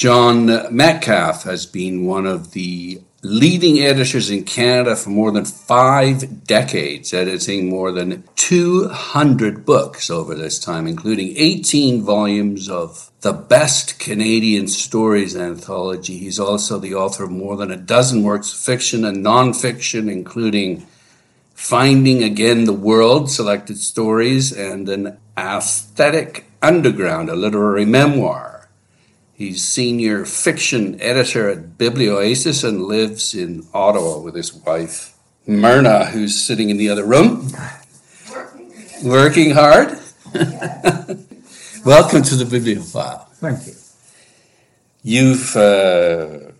[0.00, 6.46] John Metcalf has been one of the leading editors in Canada for more than five
[6.46, 13.98] decades, editing more than 200 books over this time, including 18 volumes of the best
[13.98, 16.16] Canadian stories anthology.
[16.16, 20.86] He's also the author of more than a dozen works of fiction and nonfiction, including
[21.52, 28.49] Finding Again the World, selected stories, and an aesthetic underground, a literary memoir.
[29.40, 36.38] He's senior fiction editor at Biblioasis and lives in Ottawa with his wife, Myrna, who's
[36.38, 37.50] sitting in the other room.
[38.30, 38.72] Working,
[39.02, 39.98] Working hard.
[41.86, 43.30] Welcome to the Bibliophile.
[43.36, 43.72] Thank you.
[45.02, 46.52] You've uh,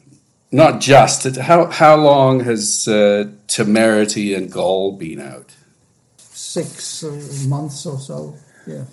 [0.50, 5.54] not just, how, how long has uh, Temerity and Gall been out?
[6.16, 8.84] Six uh, months or so, yeah.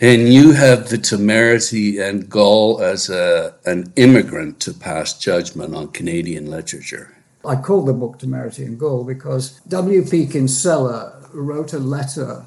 [0.00, 5.88] And you have the temerity and gall as a, an immigrant to pass judgment on
[5.88, 7.16] Canadian literature.
[7.46, 10.26] I call the book Temerity and Gall because W.P.
[10.26, 12.44] Kinsella wrote a letter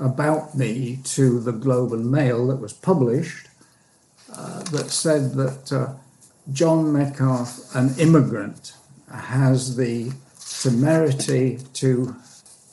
[0.00, 3.48] about me to the Globe and Mail that was published
[4.32, 5.92] uh, that said that uh,
[6.52, 8.74] John Metcalf, an immigrant,
[9.12, 10.12] has the
[10.62, 12.14] temerity to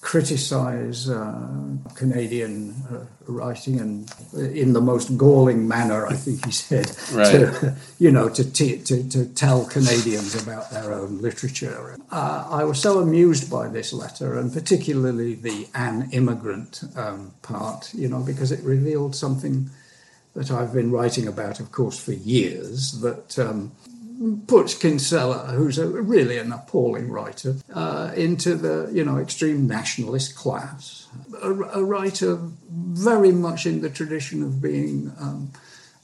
[0.03, 1.49] criticize uh,
[1.95, 7.31] Canadian uh, writing and uh, in the most galling manner, I think he said, right.
[7.31, 11.97] to, you know, to, t- to, to tell Canadians about their own literature.
[12.11, 17.93] Uh, I was so amused by this letter, and particularly the an immigrant um, part,
[17.93, 19.69] you know, because it revealed something
[20.35, 23.71] that I've been writing about, of course, for years, that um,
[24.47, 30.35] puts Kinsella, who's a, really an appalling writer, uh, into the you know extreme nationalist
[30.35, 31.07] class.
[31.41, 32.39] A, a, writer
[32.71, 35.51] very much in the tradition of being um,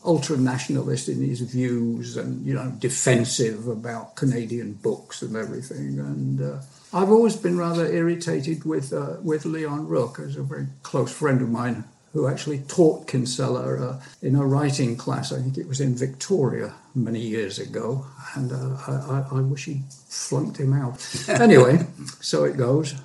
[0.03, 5.99] ultra nationalist in his views and you know defensive about Canadian books and everything.
[5.99, 6.61] And uh,
[6.93, 11.41] I've always been rather irritated with uh, with Leon Rooke, as a very close friend
[11.41, 15.31] of mine who actually taught Kinsella uh, in a writing class.
[15.31, 18.05] I think it was in Victoria many years ago,
[18.35, 20.97] and uh, I, I, wish he flunked him out.
[21.29, 21.85] anyway,
[22.19, 22.95] so it goes.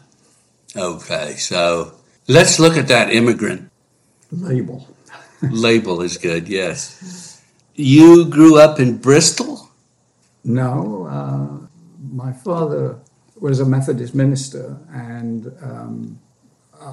[0.74, 1.94] Okay, so
[2.28, 3.70] let's look at that immigrant
[4.30, 4.88] label.
[5.42, 7.42] label is good, yes.
[7.74, 9.68] You grew up in Bristol?
[10.44, 11.66] No, uh,
[12.12, 12.98] my father
[13.40, 16.20] was a Methodist minister, and um,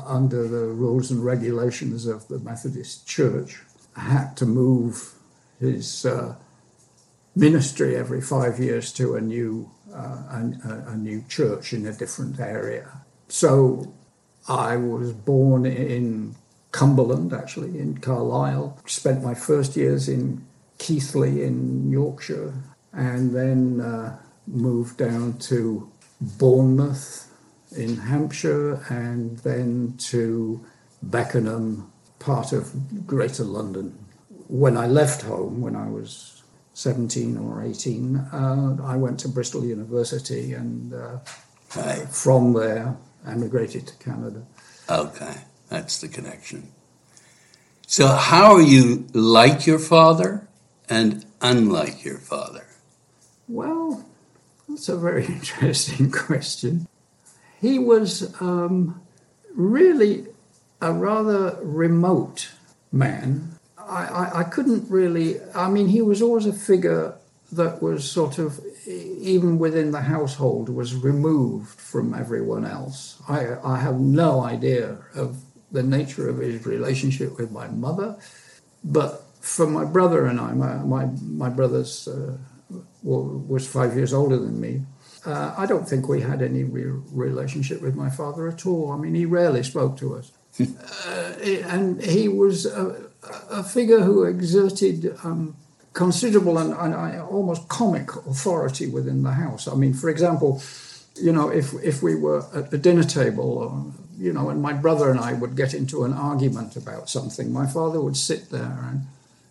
[0.05, 3.61] under the rules and regulations of the Methodist Church,
[3.95, 5.13] had to move
[5.59, 6.35] his uh,
[7.35, 10.23] ministry every five years to a new uh,
[10.65, 12.89] a, a, new church in a different area.
[13.27, 13.93] So
[14.47, 16.35] I was born in
[16.71, 18.79] Cumberland, actually in Carlisle.
[18.85, 20.45] Spent my first years in
[20.77, 22.53] Keighley in Yorkshire,
[22.93, 25.91] and then uh, moved down to
[26.21, 27.30] Bournemouth
[27.75, 30.65] in Hampshire and then to
[31.01, 33.97] Beckenham, part of Greater London.
[34.47, 36.43] When I left home, when I was
[36.73, 41.19] 17 or 18, uh, I went to Bristol University and uh,
[41.75, 42.07] right.
[42.09, 42.95] from there
[43.25, 44.43] emigrated to Canada.
[44.89, 45.35] Okay,
[45.69, 46.71] that's the connection.
[47.87, 50.47] So, how are you like your father
[50.89, 52.65] and unlike your father?
[53.47, 54.05] Well,
[54.67, 56.87] that's a very interesting question
[57.61, 58.99] he was um,
[59.53, 60.25] really
[60.81, 62.51] a rather remote
[62.91, 63.59] man.
[63.77, 67.15] I, I, I, couldn't really, I mean, he was always a figure
[67.51, 73.21] that was sort of, even within the household, was removed from everyone else.
[73.29, 78.17] I, I have no idea of the nature of his relationship with my mother,
[78.83, 82.37] but for my brother and I, my, my, my brother's uh,
[83.03, 84.81] was five years older than me
[85.25, 88.91] uh, I don't think we had any real relationship with my father at all.
[88.91, 90.31] I mean, he rarely spoke to us.
[90.59, 93.09] uh, and he was a,
[93.49, 95.55] a figure who exerted um,
[95.93, 99.67] considerable and, and, and, almost comic authority within the house.
[99.67, 100.61] I mean, for example,
[101.15, 104.73] you know, if, if we were at the dinner table, or, you know, and my
[104.73, 108.79] brother and I would get into an argument about something, my father would sit there
[108.83, 109.05] and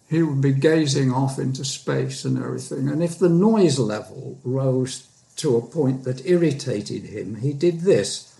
[0.08, 2.88] he would be gazing off into space and everything.
[2.88, 5.06] And if the noise level rose
[5.40, 8.38] to a point that irritated him, he did this.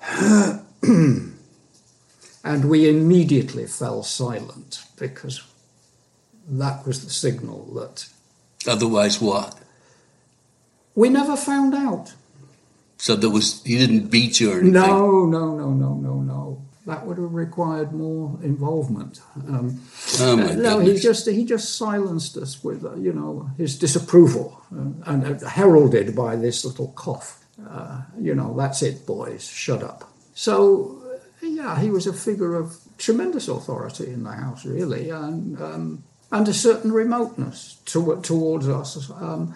[0.82, 1.34] and
[2.44, 5.42] we immediately fell silent because
[6.48, 8.06] that was the signal that.
[8.66, 9.58] Otherwise, what?
[10.94, 12.14] We never found out.
[12.98, 14.72] So there was he didn't beat you or anything.
[14.72, 16.62] No, no, no, no, no, no.
[16.88, 19.20] That would have required more involvement.
[19.46, 19.80] Um,
[20.20, 24.46] Oh, my no, he just he just silenced us with uh, you know his disapproval
[24.72, 27.44] uh, and uh, heralded by this little cough.
[27.70, 30.10] Uh, you know, that's it, boys, shut up.
[30.34, 30.50] So
[31.04, 36.04] uh, yeah, he was a figure of tremendous authority in the house, really, and um,
[36.32, 39.10] and a certain remoteness to, towards us.
[39.10, 39.54] Um,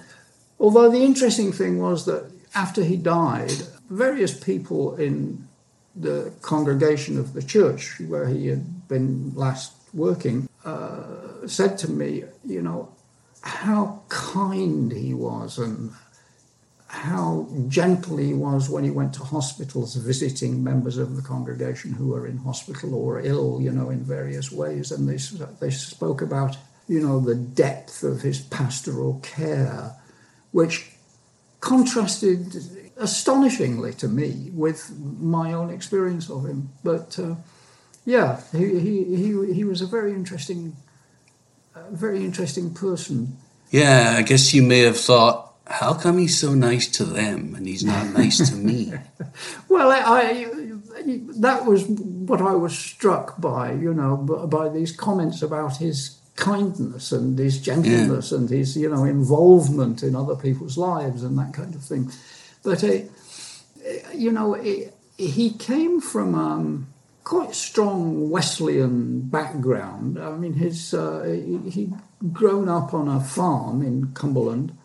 [0.59, 3.53] although the interesting thing was that after he died,
[3.89, 5.49] various people in
[5.95, 12.25] the congregation of the church where he had been last working uh, said to me,
[12.45, 12.89] you know,
[13.43, 15.93] how kind he was and
[16.87, 22.09] how gentle he was when he went to hospitals visiting members of the congregation who
[22.09, 24.93] were in hospital or ill, you know, in various ways.
[24.93, 25.19] And they,
[25.59, 26.57] they spoke about,
[26.89, 29.97] you know, the depth of his pastoral care,
[30.51, 30.93] which
[31.61, 32.55] contrasted
[32.97, 36.71] astonishingly to me with my own experience of him.
[36.85, 37.37] But uh,
[38.05, 40.77] yeah, he, he, he, he was a very interesting,
[41.75, 43.37] uh, very interesting person.
[43.71, 47.67] Yeah, I guess you may have thought, how come he's so nice to them and
[47.67, 48.93] he's not nice to me?
[49.69, 50.63] Well, I, I,
[51.39, 57.13] that was what I was struck by, you know, by these comments about his kindness
[57.13, 61.75] and his gentleness and his, you know, involvement in other people's lives and that kind
[61.75, 62.11] of thing.
[62.63, 62.99] But, uh,
[64.15, 64.55] you know,
[65.17, 66.87] he came from um,
[67.25, 70.19] quite strong Wesleyan background.
[70.19, 71.95] I mean, his uh, he, he'd
[72.33, 74.77] grown up on a farm in Cumberland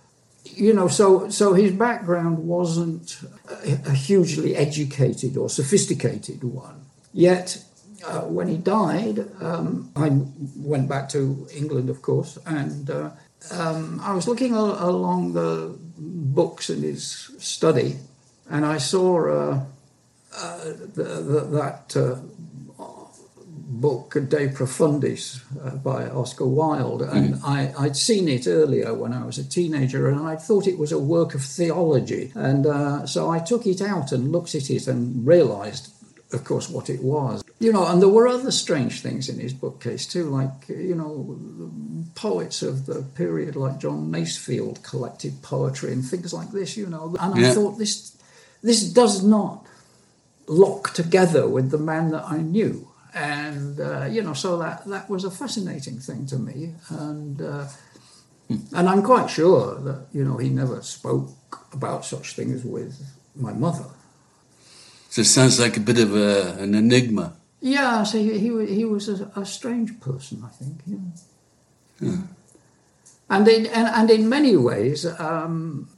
[0.55, 3.19] you know, so so his background wasn't
[3.65, 6.85] a, a hugely educated or sophisticated one.
[7.13, 7.63] Yet,
[8.05, 10.09] uh, when he died, um, I
[10.55, 13.11] went back to England, of course, and uh,
[13.51, 17.97] um, I was looking al- along the books in his study,
[18.49, 19.63] and I saw uh,
[20.35, 20.63] uh,
[20.95, 22.19] the, the, that uh,
[23.69, 29.25] book De Profundis uh, by Oscar Wilde, and I, I'd seen it earlier when I
[29.25, 33.29] was a teenager, and I thought it was a work of theology, and uh, so
[33.29, 35.93] I took it out and looked at it and realised,
[36.33, 37.43] of course, what it was.
[37.59, 41.39] You know, and there were other strange things in his bookcase too, like you know,
[42.13, 46.77] poets of the period like John Masefield collected poetry and things like this.
[46.77, 48.15] You know, and I thought this
[48.61, 49.65] this does not
[50.47, 52.87] lock together with the man that I knew.
[53.13, 57.67] And uh, you know, so that that was a fascinating thing to me, and uh,
[58.49, 61.31] and I'm quite sure that you know he never spoke
[61.73, 63.01] about such things with
[63.35, 63.85] my mother.
[65.09, 67.36] So it sounds like a bit of a, an enigma.
[67.59, 70.81] Yeah, so he he, he was a, a strange person, I think.
[71.99, 72.17] Yeah.
[73.29, 75.89] And in and, and in many ways, um,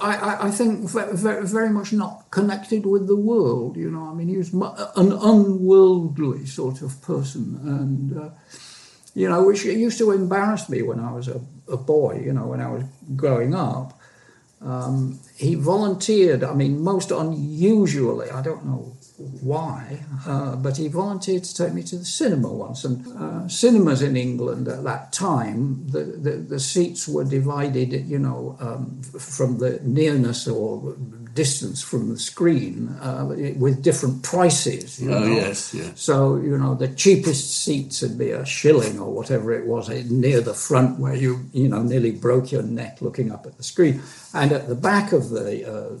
[0.00, 3.76] I, I, I think very, very, very much not connected with the world.
[3.76, 8.30] You know, I mean, he was an unworldly sort of person, and uh,
[9.14, 12.22] you know, which used to embarrass me when I was a, a boy.
[12.24, 12.84] You know, when I was
[13.16, 13.99] growing up.
[14.62, 18.92] Um, he volunteered, I mean, most unusually, I don't know
[19.40, 22.84] why, uh, but he volunteered to take me to the cinema once.
[22.84, 28.18] And uh, cinemas in England at that time, the, the, the seats were divided, you
[28.18, 30.96] know, um, from the nearness or
[31.34, 33.24] distance from the screen uh,
[33.56, 35.00] with different prices.
[35.00, 35.34] You Oh, know?
[35.36, 36.00] yes, yes.
[36.00, 40.02] So, you know, the cheapest seats would be a shilling or whatever it was eh,
[40.08, 43.62] near the front where you, you know, nearly broke your neck looking up at the
[43.62, 44.02] screen.
[44.34, 45.96] And at the back of the uh,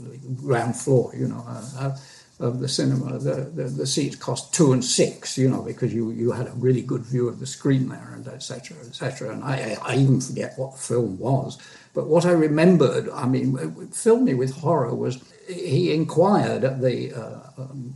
[0.46, 1.96] ground floor, you know, uh, uh,
[2.40, 6.10] of the cinema, the, the, the seats cost two and six, you know, because you,
[6.10, 9.30] you had a really good view of the screen there and et cetera, et cetera.
[9.30, 11.58] And I, I even forget what the film was.
[11.94, 16.80] But what I remembered, I mean, what filled me with horror was he inquired at
[16.80, 17.94] the uh, um,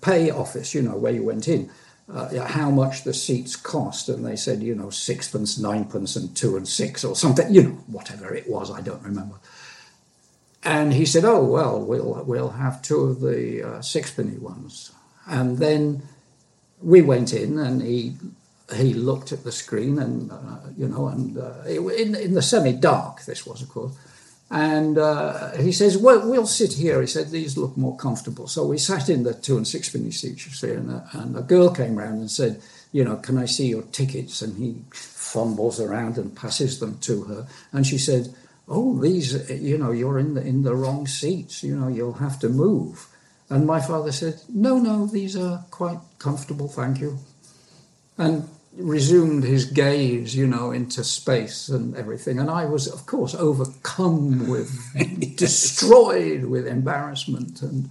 [0.00, 1.70] pay office, you know, where you went in,
[2.12, 6.56] uh, how much the seats cost, and they said, you know, sixpence, ninepence, and two
[6.56, 9.36] and six, or something, you know, whatever it was, I don't remember.
[10.62, 14.92] And he said, "Oh well, we'll we'll have two of the uh, sixpenny ones."
[15.26, 16.02] And then
[16.82, 18.16] we went in, and he
[18.74, 22.72] he looked at the screen, and uh, you know, and uh, in in the semi
[22.72, 23.94] dark, this was of course.
[24.50, 28.66] And uh, he says, "Well, we'll sit here." He said, "These look more comfortable." So
[28.66, 31.70] we sat in the two and sixpenny seats, you see, and a, and a girl
[31.70, 32.60] came round and said,
[32.92, 37.22] "You know, can I see your tickets?" And he fumbles around and passes them to
[37.24, 38.34] her, and she said,
[38.68, 41.62] "Oh, these, you know, you're in the in the wrong seats.
[41.62, 43.08] You know, you'll have to move."
[43.48, 47.18] And my father said, "No, no, these are quite comfortable, thank you."
[48.18, 52.38] And resumed his gaze, you know, into space and everything.
[52.38, 54.70] And I was, of course, overcome with,
[55.36, 57.90] destroyed with embarrassment, and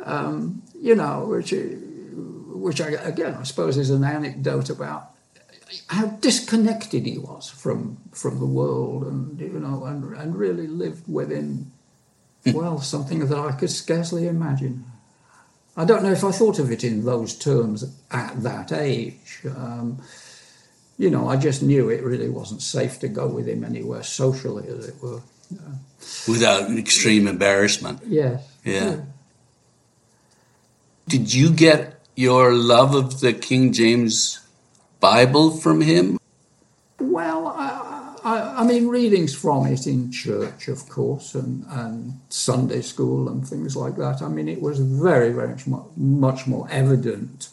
[0.00, 5.10] um, you know, which which I, again, I suppose is an anecdote about
[5.88, 11.04] how disconnected he was from from the world, and you know, and and really lived
[11.08, 11.72] within
[12.46, 14.84] well something that I could scarcely imagine.
[15.76, 19.40] I don't know if I thought of it in those terms at that age.
[19.44, 20.00] Um,
[20.98, 24.68] you know, I just knew it really wasn't safe to go with him anywhere socially,
[24.68, 25.20] as it were.
[25.52, 25.74] Uh,
[26.28, 28.00] Without extreme embarrassment.
[28.06, 28.46] Yes.
[28.64, 28.84] Yeah.
[28.84, 29.00] yeah.
[31.08, 34.40] Did you get your love of the King James
[35.00, 36.18] Bible from him?
[37.00, 37.93] Well, I,
[38.24, 43.46] I, I, mean, readings from it in church, of course, and, and Sunday school and
[43.46, 44.22] things like that.
[44.22, 47.50] I mean, it was very, very much more, much more evident.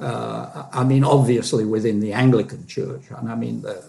[0.00, 3.82] Uh, I mean, obviously within the Anglican Church, and I mean the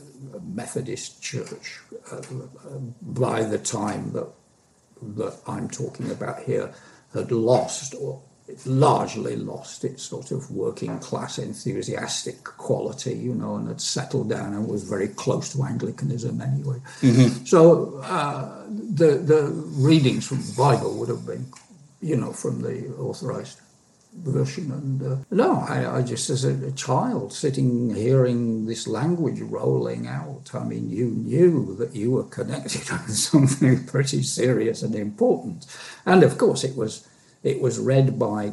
[0.54, 1.80] Methodist Church,
[2.12, 2.22] uh,
[3.02, 4.28] by the time that
[5.00, 6.74] that I'm talking about here,
[7.14, 8.20] had lost or
[8.66, 14.54] largely lost its sort of working class enthusiastic quality, you know, and had settled down
[14.54, 16.78] and was very close to Anglicanism anyway.
[17.02, 17.46] Mm-hmm.
[17.46, 21.46] So uh, the the readings from the Bible would have been,
[22.02, 23.60] you know, from the authorized
[24.14, 24.72] version.
[24.72, 30.08] And uh, no, I, I, just as a, a, child sitting hearing this language rolling
[30.08, 35.66] out, I mean, you knew that you were connected with something pretty serious and important,
[36.06, 37.08] and of course it was
[37.48, 38.52] it was read by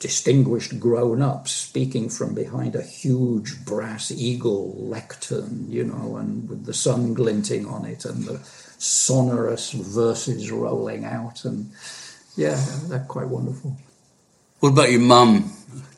[0.00, 6.64] distinguished grown ups speaking from behind a huge brass eagle lectern, you know, and with
[6.64, 8.38] the sun glinting on it and the
[8.78, 11.44] sonorous verses rolling out.
[11.44, 11.70] And
[12.34, 12.58] yeah,
[12.88, 13.76] they're quite wonderful.
[14.60, 15.52] What about your mum?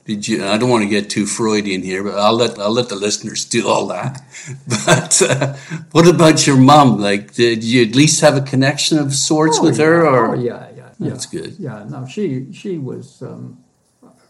[0.05, 0.45] Did you?
[0.45, 3.45] I don't want to get too Freudian here, but I'll let I'll let the listeners
[3.45, 4.21] do all that.
[4.87, 5.55] But uh,
[5.93, 6.99] what about your mum?
[7.01, 10.05] Like, did you at least have a connection of sorts oh, with her?
[10.05, 10.72] Or oh, yeah,
[11.09, 11.41] that's yeah.
[11.41, 11.57] good.
[11.59, 13.63] Yeah, no, she she was um,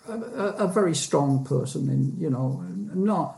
[0.08, 2.64] a, a, very strong person, in you know,
[2.94, 3.36] not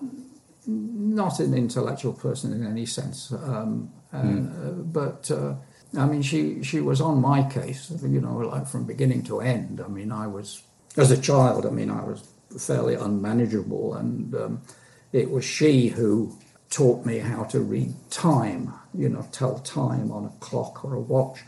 [0.67, 4.69] not an intellectual person in any sense, um, mm.
[4.69, 5.31] uh, but.
[5.31, 5.55] Uh,
[5.97, 9.81] I mean, she, she was on my case, you know, like from beginning to end.
[9.81, 10.62] I mean, I was,
[10.97, 12.26] as a child, I mean, I was
[12.59, 14.62] fairly unmanageable, and um,
[15.12, 16.37] it was she who
[16.71, 21.00] taught me how to read time, you know, tell time on a clock or a
[21.00, 21.41] watch.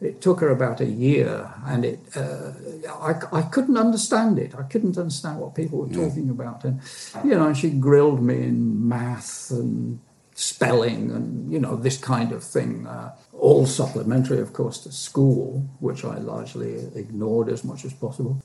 [0.00, 2.52] It took her about a year, and it uh,
[2.88, 4.54] I, I couldn't understand it.
[4.54, 6.80] I couldn't understand what people were talking about, and
[7.22, 10.00] you know, and she grilled me in math and
[10.34, 12.86] spelling and you know this kind of thing.
[12.86, 18.42] Uh, all supplementary, of course, to school, which I largely ignored as much as possible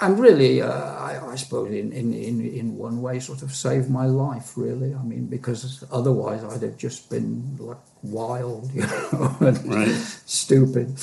[0.00, 3.88] and really, uh, I, I, suppose in, in, in, in one way, sort of saved
[3.88, 4.94] my life, really.
[4.94, 9.88] I mean, because otherwise I'd have just been like wild, you know, right.
[10.26, 10.98] stupid.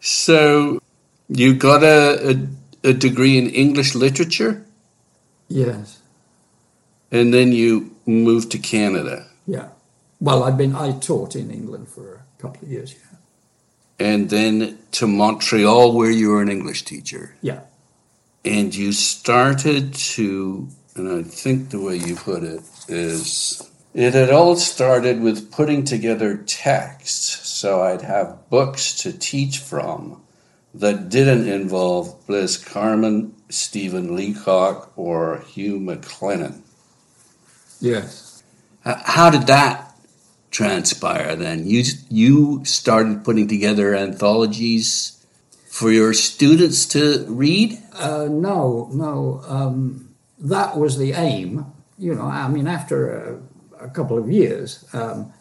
[0.00, 0.80] So,
[1.28, 2.30] you got a,
[2.84, 4.64] a, a degree in English literature?
[5.48, 6.00] Yes.
[7.10, 9.26] And then you moved to Canada?
[9.46, 9.68] Yeah.
[10.20, 13.11] Well, I've been, I taught in England for a couple of years, yeah
[13.98, 17.36] and then to Montreal, where you were an English teacher.
[17.40, 17.60] Yeah.
[18.44, 24.30] And you started to, and I think the way you put it is, it had
[24.30, 30.20] all started with putting together texts so I'd have books to teach from
[30.74, 36.62] that didn't involve Bliss Carman, Stephen Leacock, or Hugh MacLennan.
[37.80, 38.42] Yes.
[38.84, 39.91] How did that
[40.52, 41.66] transpire then?
[41.66, 45.18] You you started putting together anthologies
[45.66, 47.82] for your students to read?
[47.92, 49.42] Uh, no, no.
[49.48, 51.66] Um, that was the aim.
[51.98, 53.40] You know, I mean, after
[53.80, 55.32] a, a couple of years, um,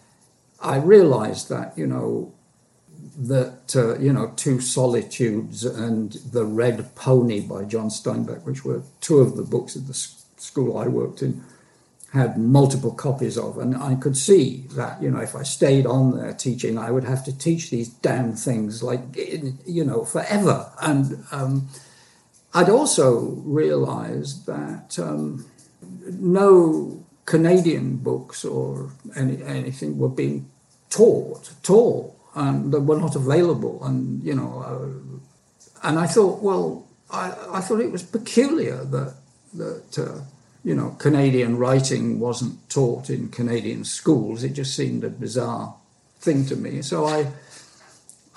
[0.60, 2.34] I realized that you know
[3.18, 8.82] that uh, you know two solitudes and the red pony by john steinbeck which were
[9.02, 11.44] two of the books at the school i worked in
[12.14, 16.18] had multiple copies of, and I could see that you know if I stayed on
[16.18, 19.02] there teaching, I would have to teach these damn things like
[19.66, 20.72] you know forever.
[20.82, 21.70] And um,
[22.54, 25.46] I'd also realised that um,
[26.06, 30.50] no Canadian books or any, anything were being
[30.90, 33.82] taught at all, and they were not available.
[33.86, 39.16] And you know, uh, and I thought, well, I, I thought it was peculiar that
[39.54, 39.98] that.
[39.98, 40.22] Uh,
[40.64, 44.44] you know, Canadian writing wasn't taught in Canadian schools.
[44.44, 45.76] It just seemed a bizarre
[46.20, 46.82] thing to me.
[46.82, 47.28] So I,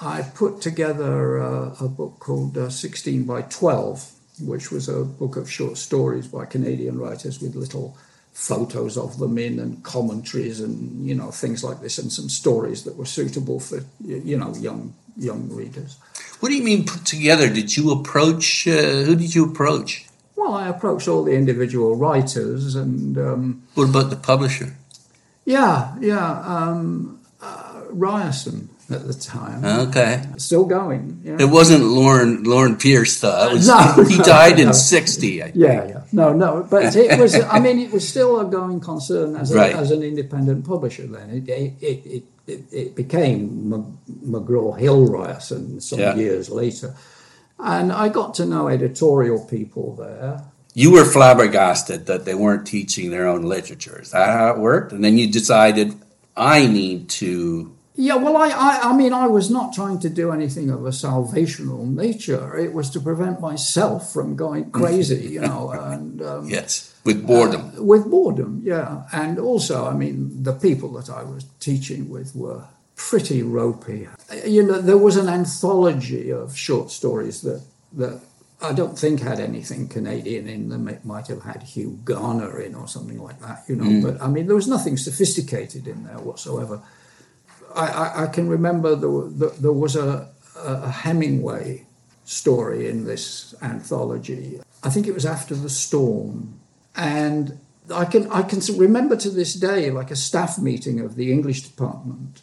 [0.00, 5.36] I put together a, a book called uh, 16 by 12, which was a book
[5.36, 7.96] of short stories by Canadian writers with little
[8.32, 12.82] photos of them in and commentaries and you know things like this and some stories
[12.82, 15.96] that were suitable for you know young young readers.
[16.40, 17.48] What do you mean put together?
[17.48, 18.66] Did you approach?
[18.66, 20.06] Uh, who did you approach?
[20.36, 24.74] Well, I approached all the individual writers, and um, what about the publisher?
[25.44, 29.64] Yeah, yeah, um, uh, Ryerson at the time.
[29.64, 31.20] Okay, still going.
[31.24, 31.36] Yeah.
[31.38, 33.50] It wasn't Lorne Lorne Pierce though.
[33.50, 35.42] It was, no, he died in sixty.
[35.42, 35.56] I think.
[35.56, 36.00] Yeah, yeah.
[36.12, 37.34] No, no, but it was.
[37.56, 39.74] I mean, it was still a going concern as, a, Right.
[39.74, 41.06] as an independent publisher.
[41.06, 43.72] Then it it it, it, it became
[44.26, 46.14] McGraw Hill Ryerson some Yeah.
[46.16, 46.94] years later,
[47.58, 50.42] and I got to know editorial people there.
[50.74, 54.00] You were flabbergasted that they weren't teaching their own literature.
[54.00, 54.92] Is that how it worked?
[54.92, 55.94] And then you decided,
[56.36, 57.72] I need to.
[57.94, 60.88] Yeah, well, I, I, I mean, I was not trying to do anything of a
[60.90, 62.56] salvational nature.
[62.56, 67.86] It was to prevent myself from going crazy, you know, and um, Yes, with boredom.
[67.86, 69.04] with boredom, yeah.
[69.12, 72.64] And also, I mean, the people that I was teaching with were
[72.96, 74.08] pretty ropey.
[74.30, 78.20] Uh, you know, there was an anthology of short stories that that
[78.60, 80.88] I don't think had anything Canadian in them.
[80.88, 83.84] It might have had Hugh Garner in or something like that, you know.
[83.84, 84.02] Hmm.
[84.02, 86.80] But I mean, there was nothing sophisticated in there whatsoever.
[87.74, 91.86] I, I, I can remember there, there, there was a, a Hemingway
[92.24, 94.60] story in this anthology.
[94.82, 96.60] I think it was After the Storm.
[96.96, 97.58] And
[97.92, 101.62] I can, I can remember to this day like a staff meeting of the English
[101.62, 102.42] department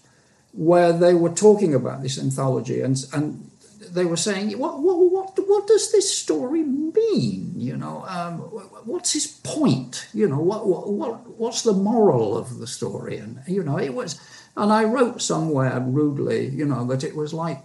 [0.54, 3.50] where they were talking about this anthology and, and
[3.90, 7.54] they were saying, what, what, what, what does this story mean?
[7.58, 8.38] You know, um,
[8.86, 10.08] what's his point?
[10.14, 13.18] You know, what, what, what, what's the moral of the story?
[13.18, 14.20] And, you know, it was,
[14.56, 17.60] and I wrote somewhere rudely, you know, that it was like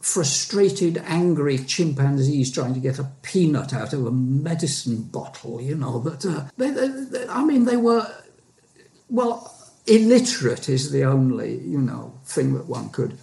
[0.00, 5.98] frustrated, angry chimpanzees trying to get a peanut out of a medicine bottle, you know,
[6.00, 8.06] that, uh, they, they, they- I mean, they were,
[9.08, 9.54] well,
[9.86, 13.18] illiterate is the only, you know, thing that one could,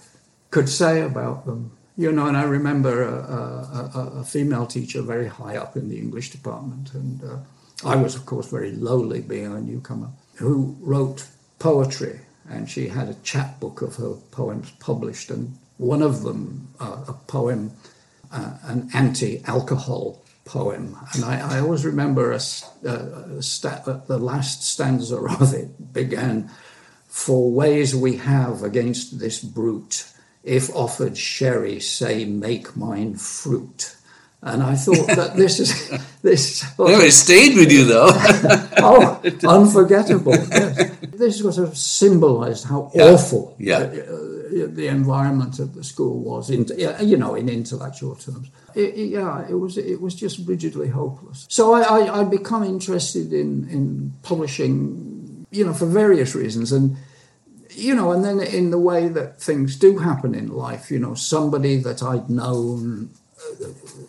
[0.51, 1.71] could say about them.
[1.97, 5.89] You know, and I remember a, a, a, a female teacher very high up in
[5.89, 7.37] the English department, and uh,
[7.85, 11.27] I was, of course, very lowly being a newcomer, who wrote
[11.59, 17.03] poetry, and she had a chapbook of her poems published, and one of them, uh,
[17.07, 17.71] a poem,
[18.31, 22.41] uh, an anti-alcohol poem, and I, I always remember a,
[22.85, 26.49] uh, a sta- uh, the last stanza of it began,
[27.07, 30.05] "For ways we have against this brute,
[30.43, 33.95] if offered sherry, say make mine fruit."
[34.41, 35.71] And I thought that this is
[36.21, 36.63] this.
[36.79, 38.09] No, it stayed with you though.
[38.77, 40.31] oh, unforgettable.
[40.33, 40.95] Yes.
[41.21, 43.12] This sort of symbolized how Yeah.
[43.13, 43.83] awful Yeah.
[44.51, 46.65] Uh, uh, the environment of the school was, in,
[47.01, 48.49] you know, in intellectual terms.
[48.75, 51.45] It, it- yeah, it was it was just rigidly hopeless.
[51.49, 56.71] So I, I, I'd become interested in, in publishing, you know, for various reasons.
[56.71, 56.97] And,
[57.71, 61.13] you know, and then in the way that things do happen in life, you know,
[61.13, 63.09] somebody that I'd known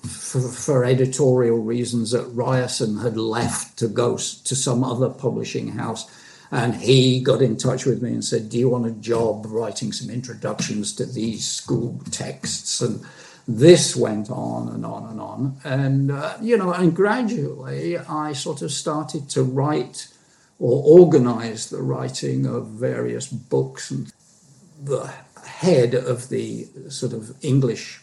[0.08, 6.10] for, for editorial reasons that Ryerson had left to go to some other publishing house.
[6.52, 9.92] And he got in touch with me and said, Do you want a job writing
[9.92, 12.80] some introductions to these school texts?
[12.80, 13.04] And
[13.46, 15.60] this went on and on and on.
[15.64, 20.08] And, uh, you know, and gradually I sort of started to write
[20.58, 23.90] or organize the writing of various books.
[23.90, 24.12] And
[24.82, 25.12] the
[25.46, 28.00] head of the sort of English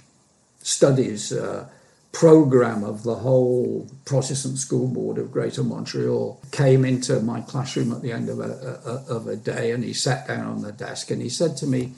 [0.62, 1.68] studies uh,
[2.18, 8.02] program of the whole Protestant School Board of Greater Montreal came into my classroom at
[8.02, 11.12] the end of a, a, of a day and he sat down on the desk
[11.12, 11.94] and he said to me,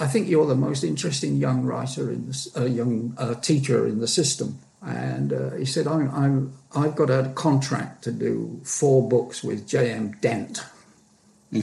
[0.00, 4.00] I think you're the most interesting young writer in this, uh, young uh, teacher in
[4.00, 4.58] the system.
[4.82, 9.68] And uh, he said, I'm, I'm, I've got a contract to do four books with
[9.68, 10.16] J.M.
[10.20, 10.64] Dent,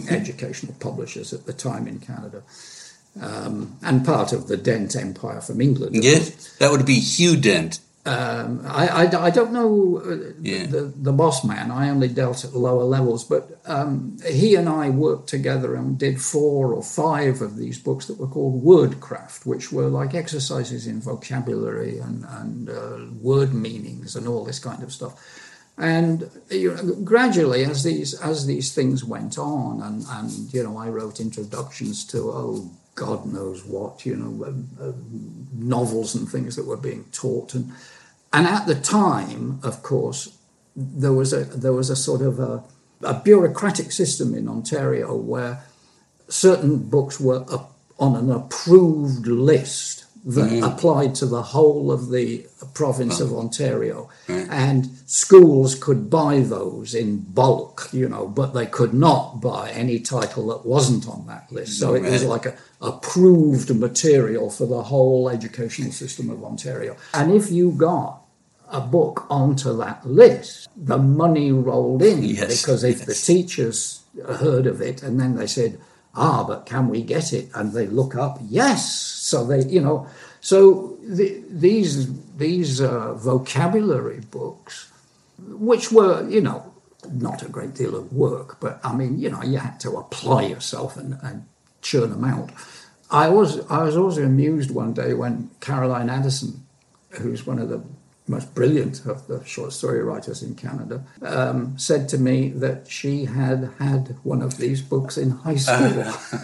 [0.10, 2.44] educational publishers at the time in Canada,
[3.22, 6.02] um, and part of the Dent empire from England.
[6.02, 7.82] yes, that would be Hugh Dent.
[8.08, 10.66] Um, I, I, I don't know uh, Yeah.
[10.68, 11.72] the, the boss man.
[11.72, 16.22] I only dealt at lower levels, but um, he and I worked together and did
[16.22, 21.02] four or five of these books that were called Wordcraft, which were like exercises in
[21.02, 25.14] vocabulary and, and uh, word meanings and all this kind of stuff.
[25.78, 30.76] And you know, gradually, as these as these things went on, and, and you know,
[30.78, 34.92] I wrote introductions to oh God knows what, you know, um, uh,
[35.54, 37.72] novels and things that were being taught, and
[38.34, 40.38] and at the time, of course,
[40.76, 42.64] there was a there was a sort of a,
[43.02, 45.64] a bureaucratic system in Ontario where
[46.30, 47.46] certain books were
[48.00, 49.97] on an approved list
[50.36, 50.64] that Mm.
[50.70, 54.10] applied to the whole of the province of Ontario.
[54.28, 60.00] And schools could buy those in bulk, you know, but they could not buy any
[60.00, 61.80] title that wasn't on that list.
[61.80, 66.96] So it was like a approved material for the whole educational system of Ontario.
[67.14, 68.22] And if you got
[68.72, 74.02] a book onto that list, the money rolled in Yes, because if the teachers
[74.44, 75.80] heard of it and then they said,
[76.16, 78.84] "Ah, but can we get it?" and they look up, yes.
[79.28, 80.08] So they, you know,
[80.40, 84.90] so the, these these uh, vocabulary books,
[85.38, 86.74] which were, you know,
[87.12, 90.44] not a great deal of work, but I mean, you know, you had to apply
[90.44, 91.46] yourself and, and
[91.82, 92.52] churn them out.
[93.12, 96.66] I was I was also amused one day when Caroline Adderson,
[97.10, 97.84] who's one of the
[98.28, 103.26] most brilliant of the short story writers in Canada, um, said to me that she
[103.26, 106.04] had had one of these books in high school.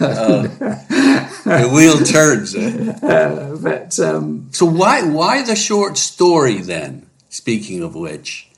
[1.44, 2.54] The wheel turns.
[2.56, 3.56] eh?
[3.60, 7.06] but um, So why why the short story then?
[7.28, 8.48] Speaking of which,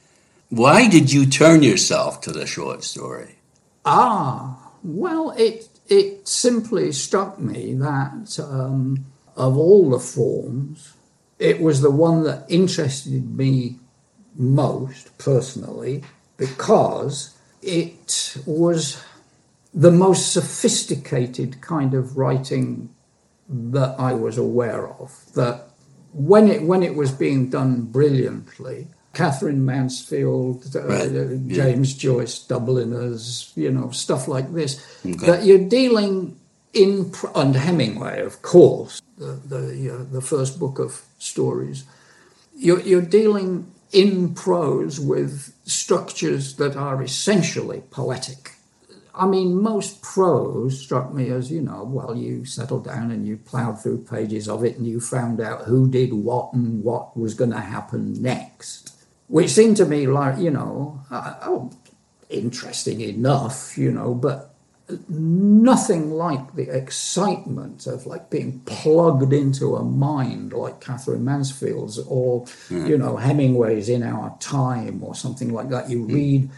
[0.50, 3.36] why did you turn yourself to the short story?
[3.84, 10.92] Ah, well, it it simply struck me that um, of all the forms,
[11.38, 13.76] it was the one that interested me
[14.34, 16.02] most personally
[16.36, 19.02] because it was
[19.74, 22.88] the most sophisticated kind of writing
[23.48, 25.12] that I was aware of.
[25.34, 25.68] That
[26.12, 31.54] when it when it was being done brilliantly, Katherine Mansfield, uh, Right, yeah.
[31.54, 34.84] James Joyce, Dubliners, you know, stuff like this.
[35.04, 35.26] Okay.
[35.26, 36.38] That you're dealing
[36.72, 41.84] in and Hemingway, of course, the the, uh, the first book of stories.
[42.56, 48.52] You're, you're dealing in prose with structures that are essentially poetic.
[49.14, 53.38] I mean, most prose struck me as, you know, well, you settled down and you
[53.38, 57.32] plowed through pages of it and you found out who did what and what was
[57.32, 58.92] going to happen next.
[59.28, 61.72] Which seemed to me like, you know, uh, oh,
[62.28, 64.54] interesting enough, you know, but
[65.08, 72.46] nothing like the excitement of like being plugged into a mind like Katherine Mansfield's or,
[72.70, 75.90] you know, Hemingway's In Our Time or something like that.
[75.90, 76.50] You read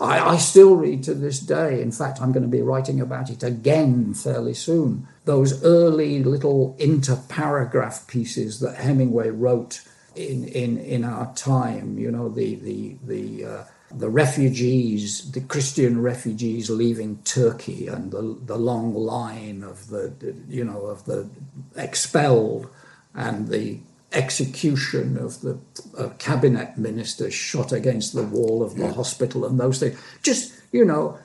[0.00, 1.82] I, I still read to this day.
[1.82, 5.08] In fact, I'm going to be writing about it again fairly soon.
[5.24, 9.82] Those early little interparagraph pieces that Hemingway wrote
[10.14, 16.02] in, in, in our time, you know, the, the, the, uh, the refugees, the Christian
[16.02, 20.12] refugees leaving Turkey and the, the long line of the,
[20.48, 21.28] you know, of the
[21.76, 22.68] expelled
[23.14, 23.78] and the
[24.12, 25.58] execution of the
[25.96, 29.98] uh, cabinet minister shot against the wall of the hospital and those things.
[30.22, 31.18] Just, you know,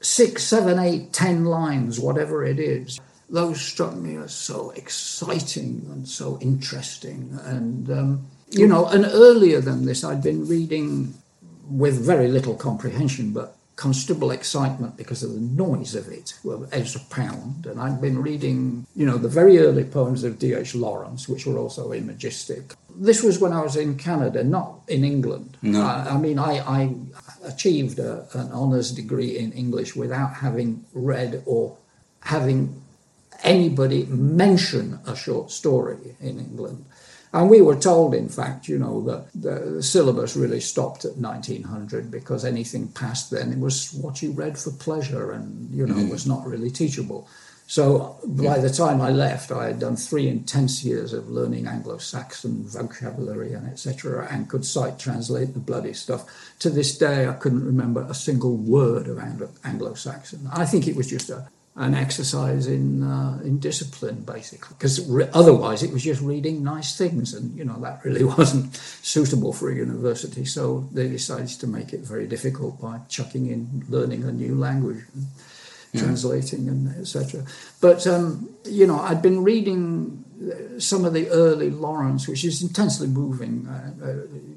[0.00, 3.00] six, seven, eight, ten lines, whatever it is.
[3.28, 7.36] Those struck me as so exciting and so interesting.
[7.42, 11.14] And, um, you know, and earlier than this, I'd been reading
[11.68, 17.00] with very little comprehension, but considerable excitement because of the noise of it, well, Ezra
[17.10, 17.66] Pound.
[17.66, 20.74] And I've been reading, you know, the very early poems of D.H.
[20.74, 22.72] Lawrence, which were also imagistic.
[22.94, 25.58] This was when I was in Canada, not in England.
[25.60, 25.82] No.
[25.82, 26.94] I, I mean, I, I
[27.44, 31.76] achieved a, an honours degree in English without having read or
[32.20, 32.82] having
[33.44, 36.86] anybody mention a short story in England.
[37.36, 42.10] And we were told, in fact, you know, that the syllabus really stopped at 1900
[42.10, 46.08] because anything past then it was what you read for pleasure and, you know, mm-hmm.
[46.08, 47.28] was not really teachable.
[47.66, 52.64] So by the time I left, I had done three intense years of learning Anglo-Saxon
[52.68, 56.24] vocabulary and etc., and could sight translate the bloody stuff.
[56.60, 60.48] To this day, I couldn't remember a single word of Anglo- Anglo-Saxon.
[60.54, 65.28] I think it was just a, an exercise in uh, in discipline, basically, because re-
[65.34, 69.70] otherwise it was just reading nice things, and you know that really wasn't suitable for
[69.70, 70.44] a university.
[70.44, 75.04] So they decided to make it very difficult by chucking in learning a new language.
[75.14, 75.26] And,
[75.96, 77.42] translating and etc.
[77.80, 82.62] But um, you know, I'd been reading uh, some of the early Lawrence, which is
[82.62, 84.14] intensely moving, uh, uh,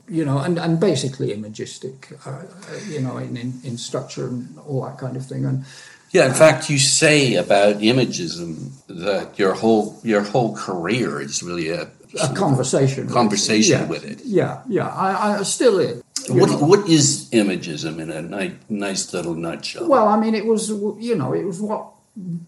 [0.08, 2.46] you know, and, and basically imagistic, uh, uh,
[2.90, 5.46] you know, in, in, in structure and all that kind of thing.
[5.46, 5.64] And
[6.12, 11.70] Yeah, in fact, you say about imagism that your whole your whole career is really
[11.70, 11.88] a,
[12.22, 13.14] a conversation, with it.
[13.14, 14.22] Conversation Yeah, with it.
[14.26, 16.02] Yeah, yeah, I, I still is.
[16.28, 16.58] What know.
[16.58, 19.88] what is imagism in a ni- nice little nutshell?
[19.88, 21.86] Well, I mean, it was you know, it was what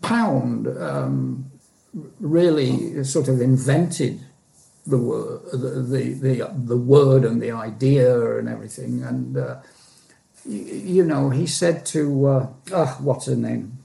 [0.01, 1.51] Pound um,
[2.19, 4.19] really sort of invented
[4.85, 9.03] the word, the, the the the word and the idea and everything.
[9.03, 9.57] And uh,
[10.45, 13.77] you, know, he said to uh, ah, what's her name?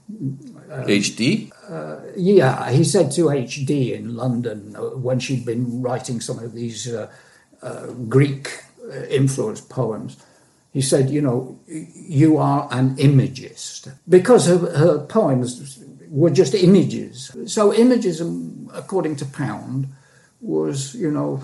[0.69, 1.51] HD?
[2.15, 6.91] Yeah, he said to HD in London uh, when she'd been writing some of these
[6.93, 7.09] uh,
[7.61, 10.17] uh, Greek uh, influenced poems.
[10.73, 13.89] He said, You know, you are an imagist.
[14.07, 17.35] Because her, her poems were just images.
[17.45, 19.87] So, imagism, according to Pound,
[20.41, 21.43] was, you know,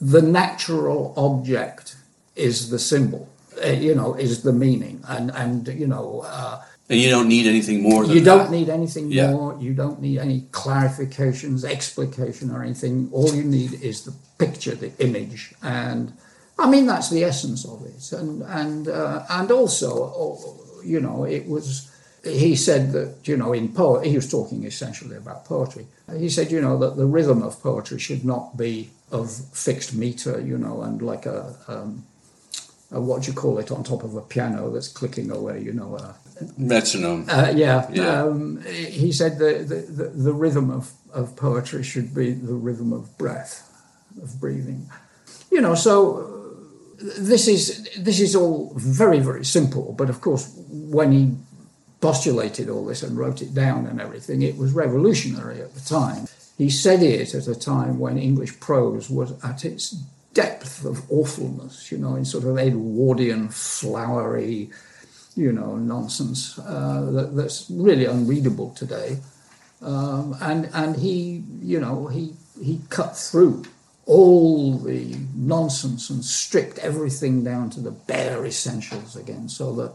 [0.00, 1.96] the natural object
[2.36, 3.28] is the symbol,
[3.62, 5.02] uh, you know, is the meaning.
[5.08, 8.50] And, and you know, uh, And you don't need anything more than you don't that.
[8.58, 9.30] need anything Yeah.
[9.32, 9.56] more.
[9.60, 13.08] You don't need any clarifications, explication, or anything.
[13.12, 16.12] All you need is the picture, the image, and
[16.58, 18.12] I mean that's the essence of it.
[18.12, 19.88] And and uh, and also,
[20.22, 21.90] uh, you know, it was.
[22.24, 25.86] He said that you know in poetry he was talking essentially about poetry.
[26.18, 30.40] He said you know that the rhythm of poetry should not be of fixed meter,
[30.40, 31.54] you know, and like a.
[31.68, 32.04] Um,
[32.94, 35.72] a what do you call it on top of a piano that's clicking away, you
[35.72, 36.14] know, a,
[36.56, 37.28] Metronome.
[37.28, 37.88] uh, yeah.
[37.92, 38.22] Yeah.
[38.22, 43.16] Um, he said the, the, the, rhythm of, of poetry should be the rhythm of
[43.18, 43.70] breath,
[44.22, 44.88] of breathing.
[45.50, 45.94] You know, so
[47.00, 49.94] uh, this is this is all very very simple.
[49.96, 51.36] But of course, when he
[52.00, 56.26] postulated all this and wrote it down and everything, it was revolutionary at the time.
[56.58, 59.96] He said it at a time when English prose was at its
[60.34, 61.90] depth of awfulness.
[61.90, 64.70] You know, in sort of Edwardian flowery
[65.36, 69.18] you know, nonsense uh, that, that's really unreadable today.
[69.82, 73.64] Um, and and he, you know, he he cut through
[74.06, 79.92] all the nonsense and stripped everything down to the bare essentials again, so that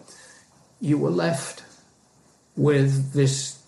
[0.81, 1.63] you were left
[2.55, 3.58] with this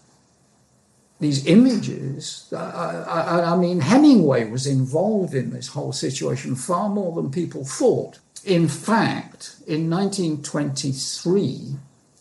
[1.22, 2.52] these images.
[2.52, 7.64] I, I, I mean, Hemingway was involved in this whole situation far more than people
[7.64, 8.20] thought.
[8.44, 11.76] In fact, in 1923,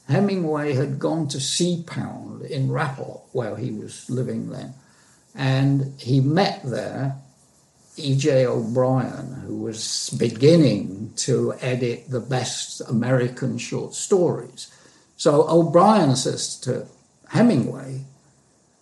[0.06, 4.74] Hemingway had gone to see Pound in Rapallo, where he was living then,
[5.34, 7.16] and he met there
[7.96, 8.46] E.J.
[8.46, 14.72] O'Brien, who was beginning to edit the best American short stories.
[15.16, 16.86] So O'Brien says to
[17.28, 18.04] Hemingway,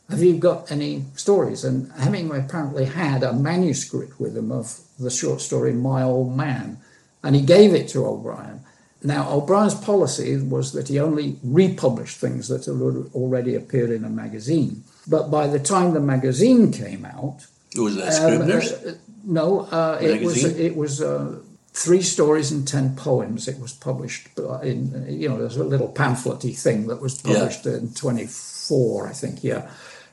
[0.09, 1.65] have you got any stories?
[1.65, 6.79] And Hemingway apparently had a manuscript with him of the short story My Old Man,
[7.23, 8.61] and he gave it to O'Brien.
[9.03, 12.81] Now, O'Brien's policy was that he only republished things that had
[13.15, 14.83] already appeared in a magazine.
[15.07, 18.73] But by the time the magazine came out, It was that um, Scribner's?
[18.73, 18.95] uh,
[19.25, 21.39] no, uh, it was it was uh,
[21.73, 23.47] three stories and ten poems.
[23.47, 24.31] It was published
[24.63, 27.35] in you know there's a little pamphlety thing that was Yeah.
[27.35, 29.71] published in 24, I think, yeah,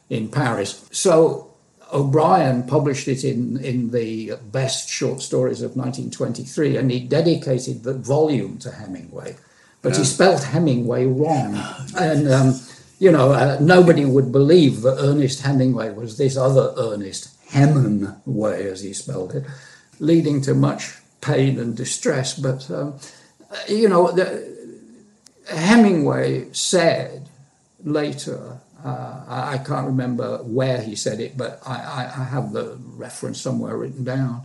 [0.09, 0.87] in Paris.
[0.91, 1.53] So
[1.93, 7.93] O'Brien published it in in the best short stories of 1923, and he dedicated the
[7.93, 9.35] volume to Hemingway,
[9.81, 11.59] but he spelt Hemingway wrong,
[11.97, 12.27] and.
[12.27, 12.59] Um,
[12.99, 18.81] you know, uh, nobody would believe that Ernest Hemingway was this other Ernest Hemingway, as
[18.81, 19.43] he spelled it,
[19.99, 22.37] leading to much pain and distress.
[22.37, 22.97] But, um,
[23.67, 24.55] you know, the,
[25.49, 27.29] Hemingway said
[27.83, 33.41] later, uh, I can't remember where he said it, but I, I, have the reference
[33.41, 34.43] somewhere written down,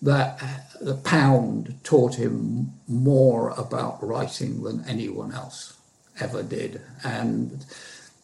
[0.00, 0.40] that
[0.80, 5.76] the Pound taught him more about writing than anyone else
[6.18, 6.80] ever did.
[7.04, 7.66] And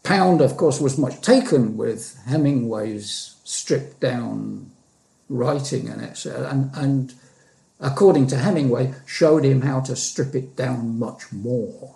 [0.05, 4.71] Pound, of course, was much taken with Hemingway's stripped down
[5.29, 7.13] writing and it, and, and
[7.79, 11.95] according to Hemingway, showed him how to strip it down much more.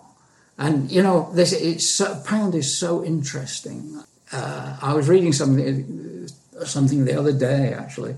[0.63, 4.01] And you know, this it's so, Pound is so interesting.
[4.31, 6.29] Uh, I was reading something
[6.63, 8.15] something the other day actually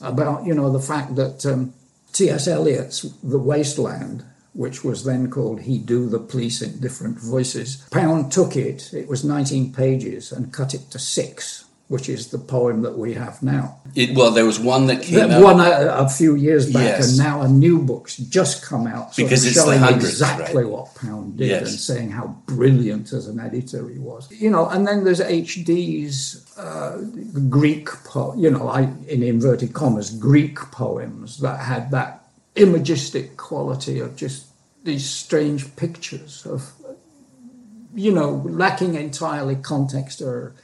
[0.00, 1.74] about you know the fact that um,
[2.12, 2.46] T.S.
[2.46, 8.30] Eliot's The Wasteland, which was then called He Do the Police in Different Voices, Pound
[8.30, 8.94] took it.
[8.94, 13.14] It was 19 pages and cut it to six, which is the poem that we
[13.14, 13.76] have now.
[13.96, 15.42] It, well, there was one that came That out.
[15.42, 17.08] one a, a few years back, Yes.
[17.08, 20.70] and now a new book's just come out, Because it's showing exactly right?
[20.72, 21.68] what Pound did Yes.
[21.70, 24.30] and saying how brilliant as an editor he was.
[24.30, 26.98] You know, and then there's HD's uh,
[27.48, 32.24] Greek, po- you know, I, in inverted commas, Greek poems that had that
[32.54, 34.46] imagistic quality of just
[34.84, 36.70] these strange pictures of,
[37.96, 40.54] you know, lacking entirely context or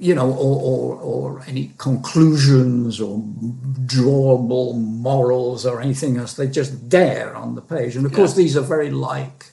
[0.00, 3.18] you know, or, or, or any conclusions or
[3.84, 6.32] drawable morals or anything else.
[6.32, 7.96] They just dare on the page.
[7.96, 9.50] And of course, these are very like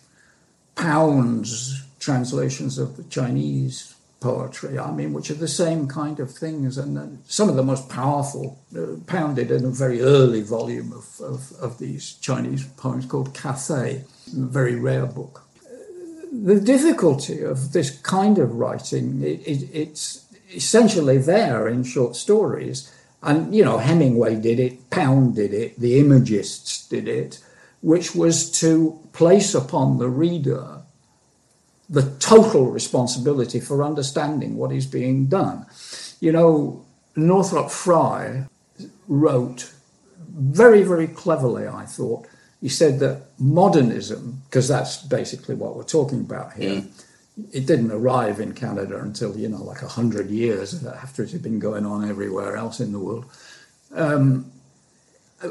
[0.76, 6.78] Pound's translations of the Chinese poetry, I mean, which are the same kind of things.
[6.78, 11.20] And then some of the most powerful, uh, pounded in a very early volume of,
[11.20, 15.44] of, of these Chinese poems called Cathay, a very rare book
[16.32, 22.92] the difficulty of this kind of writing, it, it, it's essentially there in short stories.
[23.22, 27.40] And, you know, Hemingway did it, Pound did it, the Imagists did it,
[27.82, 30.82] which was to place upon the reader
[31.90, 35.66] the total responsibility for understanding what is being done.
[36.20, 38.46] You know, Northrop Frye
[39.08, 39.72] wrote
[40.30, 42.28] very, very cleverly, I thought.
[42.62, 47.06] He said that modernism, because that's basically what we're talking about here, mm.
[47.52, 51.44] It didn't arrive in Canada until, you know, like a 100 years after it had
[51.44, 53.26] been going on everywhere else in the world.
[53.94, 54.52] Um,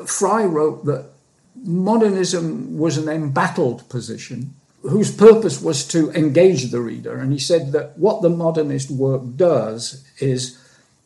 [0.06, 1.06] Frye wrote that
[1.54, 7.18] modernism was an embattled position whose purpose was to engage the reader.
[7.18, 10.58] And he said that what the modernist work does is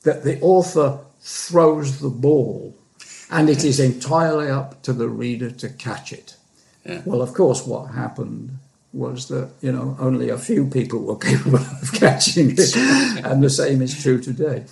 [0.03, 2.75] that the author throws the ball
[3.31, 6.37] and it is entirely up to the reader to catch it.
[6.85, 7.03] Yeah.
[7.05, 8.59] Well, of course, what happened
[8.93, 12.77] was that you know only a few people were capable of catching it,
[13.25, 14.65] and the same is true today.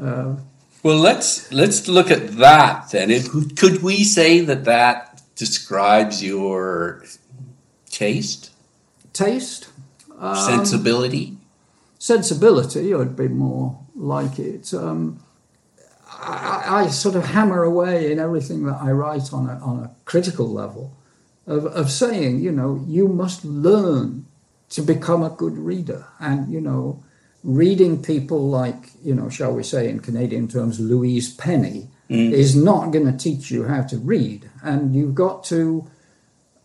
[0.00, 0.36] Uh,
[0.82, 3.10] well, let's let's look at that then.
[3.56, 7.04] Could we say that that describes your
[7.90, 8.52] taste,
[9.12, 9.68] taste,
[10.18, 11.36] um, sensibility,
[11.98, 12.94] sensibility?
[12.94, 14.72] I'd be more like it.
[14.72, 15.20] Um,
[16.18, 19.90] I, I, sort of hammer away in everything that I write on a, on a
[20.04, 20.96] critical level
[21.46, 24.26] of, of saying, you know, you must learn
[24.70, 26.06] to become a good reader.
[26.18, 27.04] And, you know,
[27.44, 32.32] reading people like, you know, shall we say in Canadian terms, Louise Penny mm.
[32.32, 34.50] is not going to teach you how to read.
[34.62, 35.88] And you've got to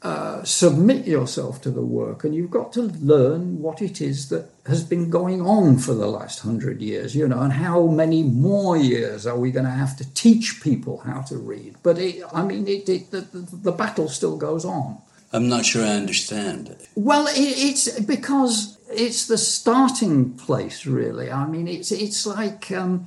[0.04, 4.50] uh, submit yourself to the work and you've got to learn what it is that
[4.66, 8.76] has been going on for the last hundred years, you know, and how many more
[8.76, 11.76] years are we going to have to teach people how to read?
[11.84, 15.00] But it, I mean, it, it, the, the, battle still goes on.
[15.34, 16.76] I'm not sure I understand.
[16.96, 21.32] Well, it's because it's the starting place, really.
[21.32, 23.06] I mean, it's it's like, um,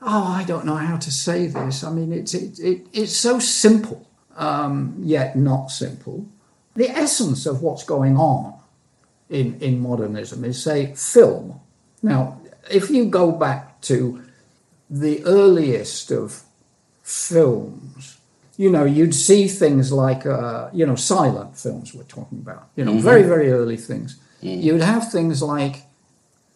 [0.00, 1.82] oh, I don't know how to say this.
[1.82, 6.26] I mean, it's it, it it's so simple, um, yet not simple
[6.76, 8.54] the essence of what's going on
[9.28, 11.60] in, in modernism is, say, film.
[12.02, 14.22] Now, if you go back to
[14.88, 16.42] the earliest of
[17.02, 18.18] films,
[18.56, 22.84] you know, you'd see things like, uh, you know, silent films we're talking about, you
[22.84, 23.00] know, mm-hmm.
[23.00, 24.18] very, very early things.
[24.42, 24.60] Mm-hmm.
[24.60, 25.85] You'd have things like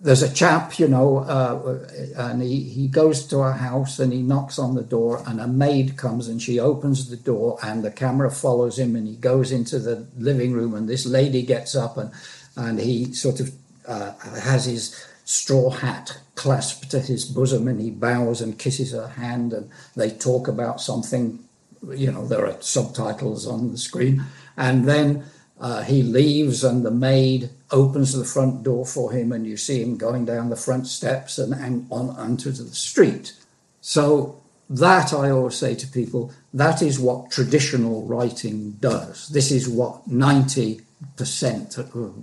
[0.03, 1.79] there's a chap, you know, uh,
[2.17, 5.47] and he, he goes to a house and he knocks on the door, and a
[5.47, 9.53] maid comes and she opens the door, and the camera follows him, and he goes
[9.53, 12.11] into the living room, and this lady gets up and
[12.57, 13.53] and he sort of
[13.87, 19.09] uh, has his straw hat clasped to his bosom, and he bows and kisses her
[19.09, 21.39] hand, and they talk about something.
[21.89, 24.25] You know, there are subtitles on the screen,
[24.57, 25.25] and then
[25.61, 29.83] uh, he leaves, and the maid opens the front door for him, and you see
[29.83, 33.35] him going down the front steps and, and on onto the street.
[33.81, 39.29] So that I always say to people, that is what traditional writing does.
[39.29, 40.85] This is what 90%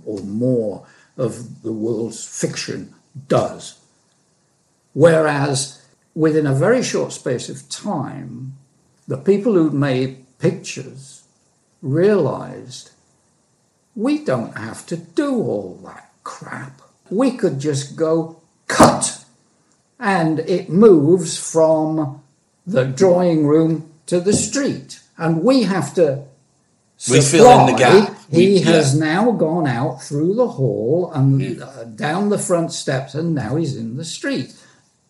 [0.06, 0.86] or more
[1.18, 2.94] of the world's fiction
[3.28, 3.78] does.
[4.94, 8.54] Whereas within a very short space of time,
[9.06, 11.24] the people who made pictures
[11.82, 12.90] realized
[13.98, 16.80] we don't have to do all that crap.
[17.10, 19.24] We could just go cut
[19.98, 22.22] and it moves from
[22.64, 25.00] the drawing room to the street.
[25.16, 26.22] And we have to
[27.10, 28.16] we fill in the gap.
[28.30, 29.04] He we, has yeah.
[29.04, 31.64] now gone out through the hall and yeah.
[31.64, 34.54] uh, down the front steps, and now he's in the street.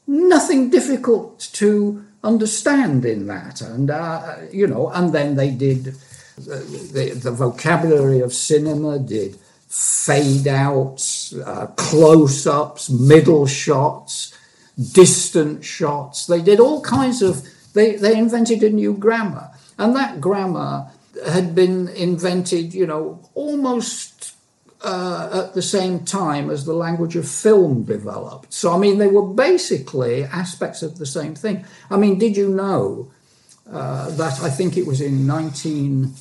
[0.07, 4.91] Nothing difficult to understand in that, and uh, you know.
[4.91, 5.95] And then they did
[6.39, 14.35] the, the vocabulary of cinema did fade outs, uh, close ups, middle shots,
[14.93, 16.27] distant shots.
[16.27, 19.51] They did all kinds of, they, they invented a new grammar.
[19.77, 20.91] And that grammar
[21.27, 24.35] had been invented, you know, almost
[24.83, 28.55] uh, at the same time as the language of film developed.
[28.55, 31.65] So, I mean, they were basically aspects of the same thing.
[31.91, 33.11] I mean, did you know
[33.71, 36.15] uh, that I think it was in 19.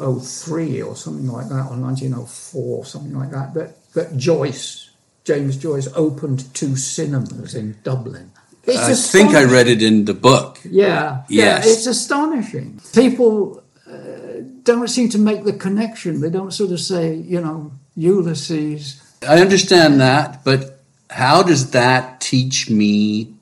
[0.00, 4.90] 1903 or something like that, or 1904, something like that, that, that Joyce,
[5.24, 8.30] James Joyce, opened two cinemas in Dublin.
[8.64, 10.58] It's I think I read it in the book.
[10.64, 11.64] Yeah, yes.
[11.64, 12.80] yeah, it's astonishing.
[12.92, 16.20] People uh, don't seem to make the connection.
[16.20, 19.00] They don't sort of say, you know, Ulysses.
[19.26, 23.34] I understand that, but how does that teach me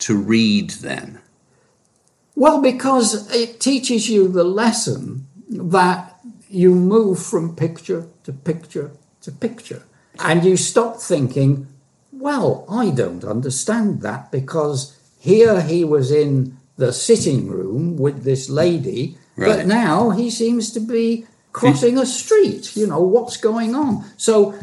[0.00, 1.20] to read then?
[2.34, 6.18] Well, because it teaches you the lesson that
[6.48, 8.92] you move from picture to picture
[9.22, 9.82] to picture.
[10.20, 11.68] And you stop thinking,
[12.12, 18.48] well, I don't understand that because here he was in the sitting room with this
[18.48, 19.48] lady, right.
[19.48, 22.76] but now he seems to be crossing a street.
[22.76, 24.04] You know, what's going on?
[24.16, 24.58] So,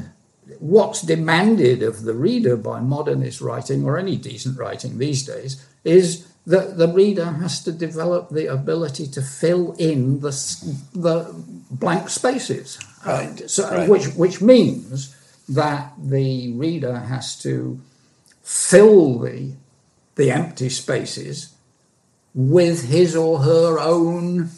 [0.60, 6.28] what's demanded of the reader by modernist writing or any decent writing these days is
[6.48, 10.32] that the reader has to develop the ability to fill in the,
[10.94, 11.34] the
[11.72, 12.78] blank spaces.
[13.06, 13.42] Right.
[13.42, 13.90] Uh, so, right.
[13.90, 15.16] Which, which means
[15.50, 17.80] that the reader has to
[18.44, 19.54] fill the,
[20.16, 21.54] the empty spaces
[22.36, 24.50] with his or her own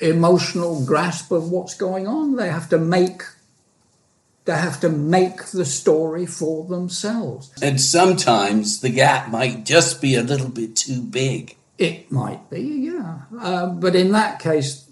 [0.00, 2.36] emotional grasp of what's going on.
[2.36, 3.22] They have to make
[4.44, 7.52] they have to make the story for themselves.
[7.62, 11.56] And sometimes the gap might just be a little bit too big.
[11.78, 13.22] It might be, yeah.
[13.38, 14.88] Uh, but in that case,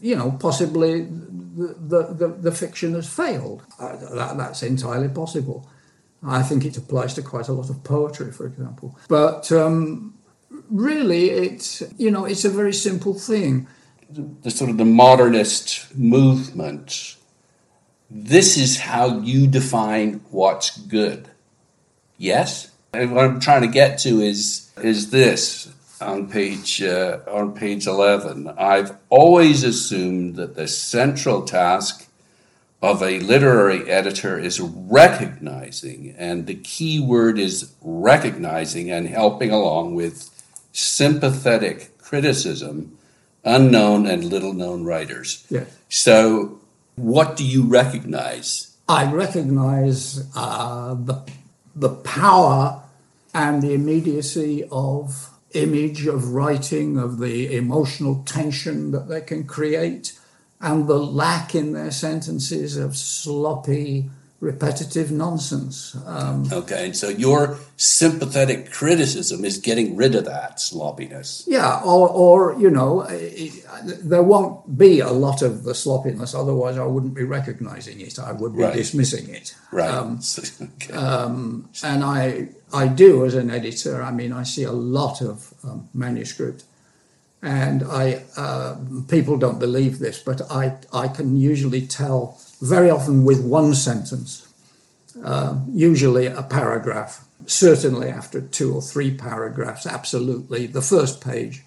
[0.00, 3.62] you know, possibly the, the, the, the fiction has failed.
[3.78, 5.68] Uh, that, that's entirely possible.
[6.24, 8.98] I think it applies to quite a lot of poetry, for example.
[9.08, 10.14] But um,
[10.70, 13.68] really, it's, you know, it's a very simple thing
[14.42, 17.16] the sort of the modernist movement,
[18.14, 21.28] this is how you define what's good.
[22.18, 22.70] Yes?
[22.92, 27.86] And what I'm trying to get to is is this on page uh, on page
[27.86, 28.48] 11.
[28.58, 32.06] I've always assumed that the central task
[32.82, 39.94] of a literary editor is recognizing, and the key word is recognizing and helping along
[39.94, 40.28] with
[40.72, 42.98] sympathetic criticism
[43.44, 45.46] unknown and little known writers.
[45.48, 45.66] Yes.
[45.88, 46.60] So,
[46.96, 48.76] what do you recognize?
[48.88, 51.22] I recognize uh, the,
[51.74, 52.82] the power
[53.34, 60.18] and the immediacy of image, of writing, of the emotional tension that they can create,
[60.60, 64.10] and the lack in their sentences of sloppy
[64.42, 65.96] repetitive nonsense.
[66.04, 71.44] Um, okay, and so your sympathetic criticism is getting rid of that sloppiness.
[71.46, 73.52] Yeah, or, or you know, it,
[74.02, 78.32] there won't be a lot of the sloppiness, otherwise, I wouldn't be recognizing it, I
[78.32, 78.74] would be right.
[78.74, 79.54] dismissing it.
[79.70, 79.88] Right.
[79.88, 80.18] Um,
[80.60, 80.92] okay.
[80.92, 85.54] um, and I, I do as an editor, I mean, I see a lot of
[85.62, 86.64] um, manuscript.
[87.44, 88.76] And I, uh,
[89.08, 94.48] people don't believe this, but I, I can usually tell very often with one sentence,
[95.24, 100.66] uh, usually a paragraph, certainly after two or three paragraphs, absolutely.
[100.66, 101.64] The first page,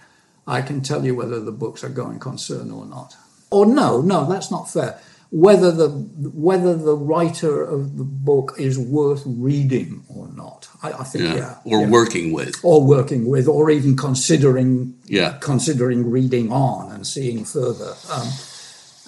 [0.47, 3.15] I can tell you whether the book's a going concern or not.
[3.51, 4.99] Or no, no, that's not fair.
[5.31, 11.03] Whether the whether the writer of the book is worth reading or not, I, I
[11.03, 11.89] think yeah, yeah or yeah.
[11.89, 17.95] working with, or working with, or even considering yeah considering reading on and seeing further.
[18.09, 18.27] Um,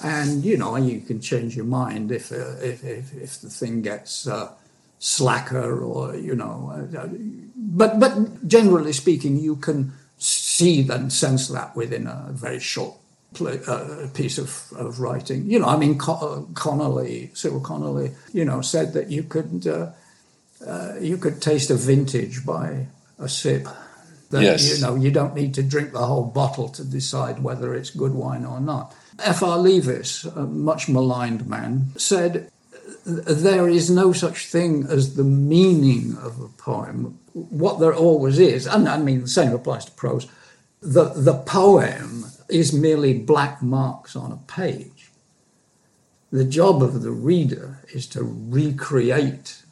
[0.04, 3.82] and you know you can change your mind if uh, if, if, if the thing
[3.82, 4.52] gets uh,
[5.00, 7.08] slacker or you know uh,
[7.56, 12.96] but but generally speaking you can see and sense that within a very short
[13.34, 15.46] play, uh, piece of, of writing.
[15.50, 19.68] You know i mean uh, connolly cyril connolly you know said that you could
[20.66, 22.88] uh, you could taste a vintage by
[23.20, 23.68] a sip.
[24.30, 24.76] That yes.
[24.76, 28.14] you know you don't need to drink the whole bottle to decide whether it's good
[28.14, 29.58] wine or not F.R.
[29.58, 32.52] Leavis, a much maligned man, said,
[33.06, 37.20] There is no such thing as the meaning of a poem.
[37.34, 40.28] What there always is, and I mean, the same applies to prose,
[40.82, 45.12] the, the poem is merely black marks on a page.
[46.32, 49.64] The job of the reader is to recreate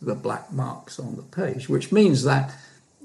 [0.00, 2.54] the black marks on the page, which means that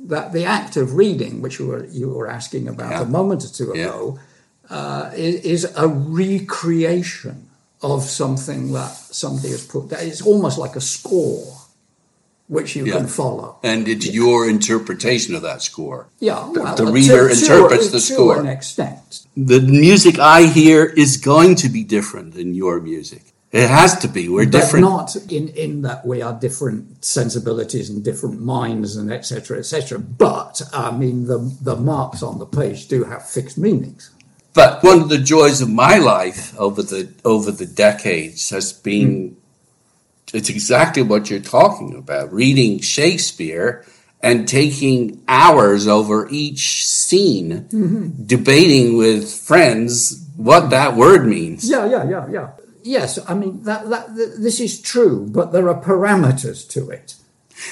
[0.01, 3.01] that the act of reading, which you were, you were asking about yeah.
[3.01, 4.23] a moment or two ago, yeah
[4.69, 7.49] uh, is, a recreation
[7.81, 9.99] of something that somebody has put there.
[10.01, 11.55] It's almost like a score
[12.47, 12.93] which you yeah.
[12.93, 13.57] can follow.
[13.63, 14.13] And it's yeah.
[14.13, 16.07] your interpretation of that score.
[16.19, 18.35] Yeah, well, the, the reader to, interprets to, the score.
[18.35, 19.25] To an extent.
[19.37, 23.21] The music I hear is going to be different than your music.
[23.51, 24.29] It has to be.
[24.29, 24.85] We're but different.
[24.85, 29.57] Not in, in that we are different sensibilities and different minds and etc.
[29.57, 29.97] etc.
[29.97, 34.11] But I mean, the the marks on the page do have fixed meanings.
[34.59, 39.37] But one of the joys of my life over the over the decades has been
[40.33, 43.85] it's exactly what you're talking about reading Shakespeare
[44.21, 48.25] and taking hours over each scene mm-hmm.
[48.25, 51.69] debating with friends what that word means.
[51.69, 52.49] Yeah yeah yeah yeah.
[52.83, 57.15] Yes i mean that, that this is true but there are parameters to it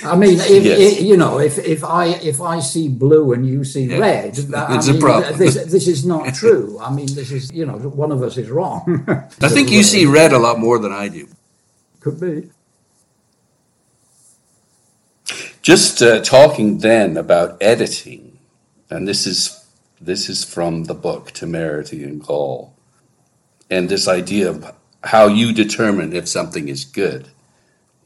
[0.04, 0.80] I mean, if, yes.
[0.80, 3.98] if, you know, if, if I if I see blue and you see yeah.
[3.98, 5.38] red, that, it's I mean, a problem.
[5.38, 6.78] This, this is not true.
[6.80, 9.06] I mean, this is you know, one of us is wrong.
[9.42, 11.28] I think you see red a lot more than I do.
[12.00, 12.50] could be.
[15.62, 18.38] Just uh, talking then about editing,
[18.90, 19.66] and this is
[20.00, 22.74] this is from the book Temerity and Gall,
[23.70, 27.30] and this idea of how you determine if something is good.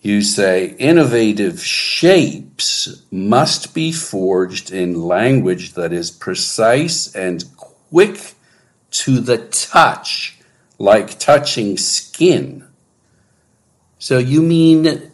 [0.02, 8.34] You say innovative shapes must be forged in language that is precise and quick
[8.92, 10.40] to the touch,
[10.80, 12.68] like touching skin.
[14.00, 15.12] So you mean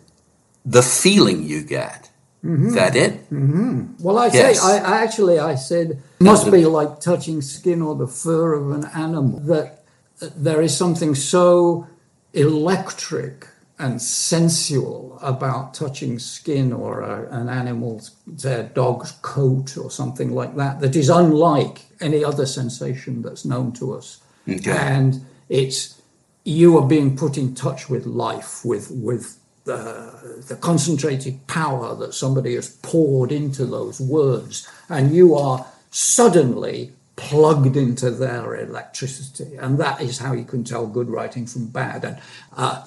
[0.65, 2.09] the feeling you get?
[2.45, 2.75] Mm-hmm.
[2.75, 3.29] That it?
[3.29, 4.01] Mm-hmm.
[4.01, 4.61] Well, I yes.
[4.61, 8.71] say, I, I actually, I said, must be like touching skin or the fur of
[8.71, 9.39] an animal.
[9.41, 9.83] That,
[10.19, 11.87] that there is something so
[12.33, 13.47] electric
[13.79, 20.55] and sensual about touching skin or a, an animal's, a dog's coat or something like
[20.55, 24.19] that, that is unlike any other sensation that's known to us.
[24.49, 24.71] Okay.
[24.71, 26.01] And it's
[26.43, 32.13] you are being put in touch with life, with with the, the concentrated power that
[32.13, 39.77] somebody has poured into those words, and you are suddenly plugged into their electricity, and
[39.77, 42.05] that is how you can tell good writing from bad.
[42.05, 42.17] And
[42.55, 42.85] uh,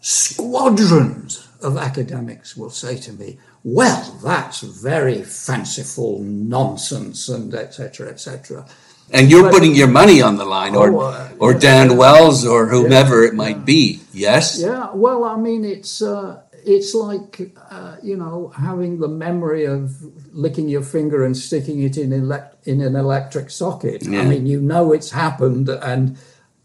[0.00, 8.66] squadrons of academics will say to me, well, that's very fanciful nonsense, and etc., etc.
[9.12, 11.96] And you're but, putting your money on the line, or oh, uh, or yes, Dan
[11.96, 13.64] Wells, or whomever yeah, it might yeah.
[13.64, 14.00] be.
[14.12, 14.60] Yes.
[14.60, 14.90] Yeah.
[14.94, 19.94] Well, I mean, it's uh, it's like uh, you know having the memory of
[20.32, 24.06] licking your finger and sticking it in elect- in an electric socket.
[24.06, 26.16] I mean, you know it's happened, and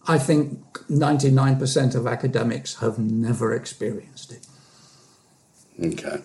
[0.08, 4.48] I think 99% of academics have never experienced it.
[5.84, 6.22] Okay.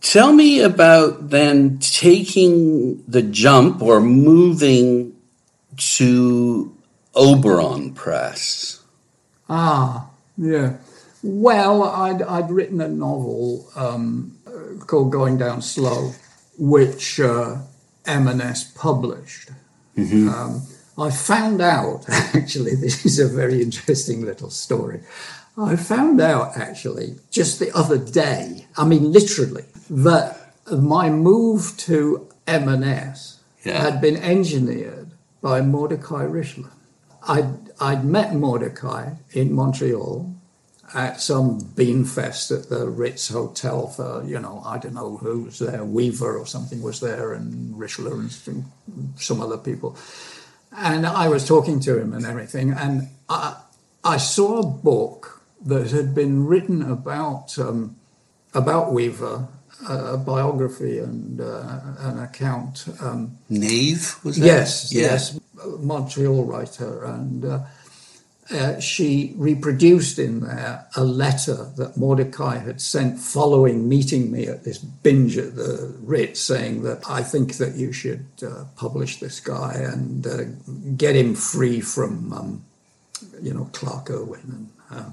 [0.00, 5.16] Tell me about then taking the jump or moving
[5.76, 6.76] to
[7.14, 8.82] Oberon Press.
[9.48, 10.76] Ah, yeah.
[11.22, 14.38] Well, I'd, I'd written a novel um,
[14.86, 16.12] called Going Down Slow,
[16.58, 17.56] which uh,
[18.04, 19.50] M&S published.
[19.96, 20.28] Mm-hmm.
[20.28, 20.62] Um,
[20.98, 25.00] I found out, actually, this is a very interesting little story.
[25.58, 32.28] I found out, actually, just the other day, I mean, literally, that my move to
[32.46, 33.82] M&S yeah.
[33.82, 36.70] had been engineered by Mordecai Richler.
[37.28, 40.34] I'd, I'd met Mordecai in Montreal
[40.94, 45.42] at some bean fest at the Ritz Hotel for, you know, I don't know who
[45.44, 48.12] was there, Weaver or something was there, and Richler
[48.46, 48.64] and
[49.16, 49.96] some other people.
[50.72, 53.56] And I was talking to him and everything, and I,
[54.04, 57.96] I saw a book that had been written about um,
[58.54, 59.48] about Weaver,
[59.88, 62.86] a biography and uh, an account.
[63.00, 64.46] Um, Naves was that?
[64.46, 65.02] Yes, yeah.
[65.02, 65.40] yes,
[65.78, 67.60] Montreal writer, and uh,
[68.50, 74.62] uh, she reproduced in there a letter that Mordecai had sent following meeting me at
[74.62, 79.40] this binge at the Ritz, saying that I think that you should uh, publish this
[79.40, 80.44] guy and uh,
[80.96, 82.64] get him free from, um,
[83.42, 84.70] you know, Clarke Irwin.
[84.90, 85.10] And, uh,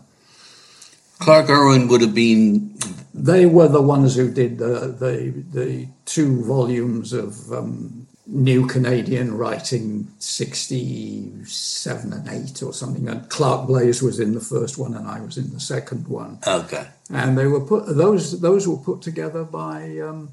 [1.19, 2.77] Clarke Irwin would have been.
[3.13, 9.37] They were the ones who did the the, the two volumes of um, New Canadian
[9.37, 13.09] writing 67 and 8 or something.
[13.09, 16.39] And Clark Blaise was in the first one and I was in the second one.
[16.47, 16.87] Okay.
[17.09, 20.29] And they were put, those, those were put together by, um,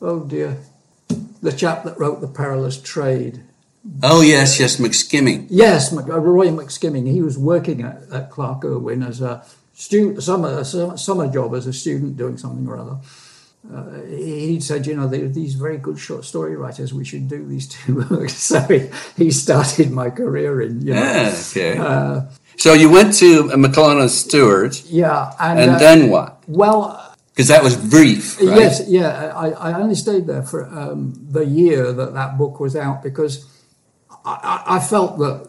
[0.00, 0.56] oh dear,
[1.42, 3.42] the chap that wrote The Perilous Trade.
[4.02, 5.48] Oh, yes, yes, MacSkimming.
[5.50, 7.10] Yes, uh, Roy MacSkimming.
[7.10, 9.44] He was working at, at Clarke Irwin as a
[9.74, 12.98] student, summer, summer job as a student doing something or other
[13.70, 17.68] uh, he said, you know, these very good short story writers, we should do these
[17.68, 18.34] two books.
[18.34, 21.02] so he, he started my career in, you know.
[21.02, 21.78] Yeah, okay.
[21.78, 22.22] Uh,
[22.56, 24.82] so you went to McClelland Stewart.
[24.86, 25.32] Yeah.
[25.38, 26.42] And, and uh, then what?
[26.48, 28.38] Well, because that was brief.
[28.40, 28.58] Right?
[28.58, 29.32] Yes, yeah.
[29.34, 33.48] I, I only stayed there for um, the year that that book was out because
[34.24, 35.48] I, I felt that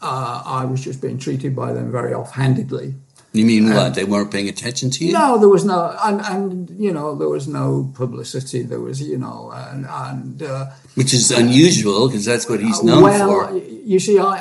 [0.00, 2.94] uh, I was just being treated by them very offhandedly.
[3.32, 3.94] You mean what?
[3.94, 5.14] They weren't paying attention to you?
[5.14, 8.62] No, there was no, and, and you know, there was no publicity.
[8.62, 10.66] There was, you know, and, and uh,
[10.96, 13.56] which is unusual because that's what he's known well, for.
[13.56, 14.36] You see, I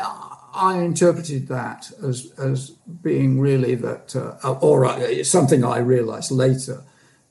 [0.53, 6.83] I interpreted that as as being really that, uh, or uh, something I realised later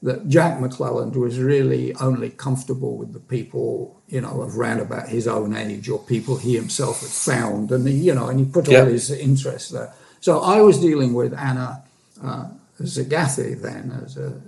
[0.02, 5.11] that Jack McClelland was really only comfortable with the people, you know, of round about
[5.11, 8.46] his own age or people he himself had found, and he, you know, and he
[8.46, 8.88] put all yep.
[8.88, 9.92] his interests there.
[10.20, 11.82] So I was dealing with Anna
[12.22, 12.48] uh,
[12.80, 14.40] Szigethy then, as a,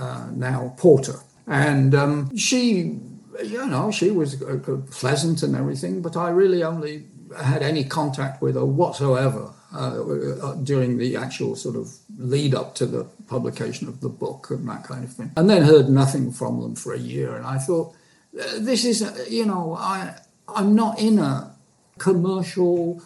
[0.00, 1.20] uh, now Porter.
[1.46, 2.98] And um, she,
[3.44, 4.42] you know, she was
[4.90, 7.06] pleasant and everything, but I really only
[7.38, 12.86] had any contact with her whatsoever uh, during the actual sort of lead up to
[12.86, 15.32] the publication of the book and that kind of thing.
[15.36, 17.36] And then heard nothing from them for a year.
[17.36, 17.94] And I thought,
[18.32, 20.16] this is, you know, I,
[20.48, 21.54] I'm not in a
[21.98, 23.02] commercial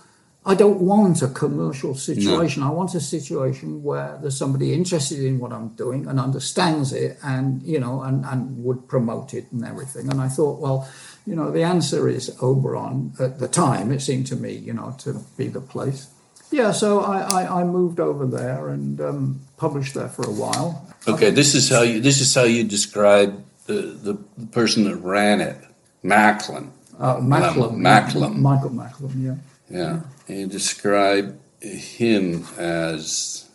[0.51, 2.62] I don't want a commercial situation.
[2.62, 2.68] No.
[2.70, 7.18] I want a situation where there's somebody interested in what I'm doing and understands it
[7.22, 10.11] and, you know, and, and would promote it and everything.
[10.11, 10.88] And I thought, well,
[11.24, 13.12] you know, the answer is Oberon.
[13.20, 16.09] At the time, it seemed to me, you know, to be the place.
[16.51, 20.84] Yeah, so I, I, I moved over there and um, published there for a while.
[21.07, 24.14] Okay, this is how you this is how you describe the, the
[24.51, 25.59] person that ran it,
[26.03, 26.72] Macklem.
[26.98, 27.76] Uh, Macklem.
[27.76, 28.36] Macklem.
[28.40, 29.36] Michael Macklem, yeah.
[29.71, 30.01] Yeah.
[30.27, 33.49] And you describe him as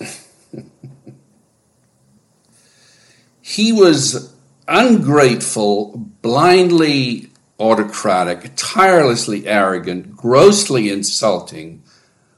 [3.40, 4.34] he was
[4.66, 11.82] ungrateful, blindly autocratic, tirelessly arrogant, grossly insulting,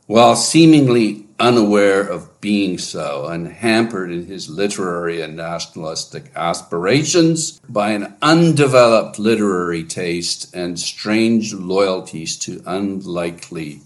[0.06, 7.90] while seemingly unaware of being so and hampered in his literary and nationalistic aspirations by
[7.90, 13.80] an undeveloped literary taste and strange loyalties to unlikely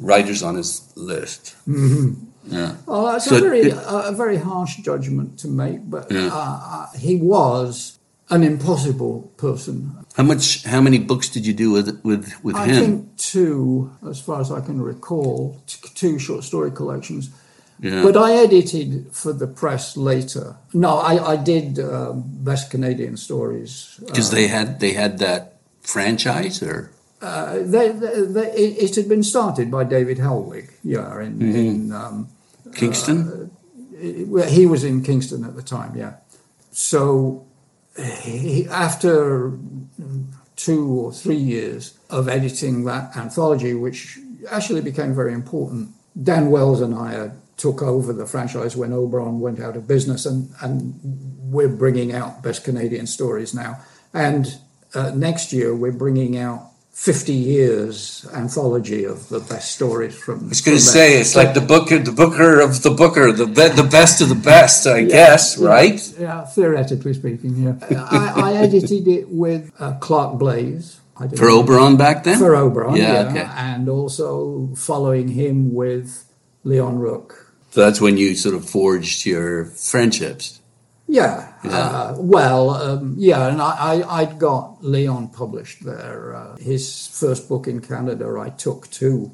[0.00, 1.54] writers on his list.
[1.68, 2.24] Mm-hmm.
[2.46, 2.76] Yeah.
[2.86, 6.30] Well, that's so a very it, a very harsh judgment to make, but yeah.
[6.32, 7.98] uh, he was
[8.30, 10.04] an impossible person.
[10.16, 10.64] How much?
[10.64, 12.74] How many books did you do with with with I him?
[12.74, 15.62] I think two, as far as I can recall,
[15.94, 17.30] two short story collections.
[17.82, 18.04] Yeah.
[18.04, 20.56] But I edited for the press later.
[20.72, 25.58] No, I, I did um, best Canadian stories because uh, they had they had that
[25.82, 26.92] franchise or.
[27.20, 31.56] Uh, they, they, they, it, it, had been started by David Helwig, yeah, in, mm-hmm.
[31.56, 32.28] in um,
[32.74, 33.48] Kingston.
[33.96, 36.14] Uh, he was in Kingston at the time, yeah.
[36.72, 37.46] So
[37.96, 39.52] he, after
[40.56, 44.18] two or three years of editing that anthology, which
[44.50, 47.30] actually became very important, Dan Wells and I
[47.62, 50.98] took over the franchise when Oberon went out of business, and, and
[51.38, 53.78] we're bringing out Best Canadian Stories now.
[54.12, 54.58] And
[54.96, 60.46] uh, next year, we're bringing out 50 years anthology of the best stories from.
[60.46, 63.46] I was going to say it's like the booker, the booker of the booker, the
[63.46, 66.14] be, the best of the best, I yeah, guess, yeah, right?
[66.18, 67.76] Yeah, theoretically speaking, yeah.
[68.10, 70.98] I, I, edited it with uh, Clark Blaise.
[71.36, 72.38] For Oberon back then.
[72.38, 73.30] For Oberon, yeah, yeah.
[73.30, 73.48] Okay.
[73.54, 76.28] and also following him with
[76.64, 77.41] Leon Rooke.
[77.72, 80.60] So that's when you sort of forged your friendships.
[81.08, 81.50] Yeah.
[81.64, 81.70] yeah.
[81.70, 86.36] Uh, well, um, yeah, and I, I, would got Leon published there.
[86.36, 89.32] Uh, his first book in Canada I took too.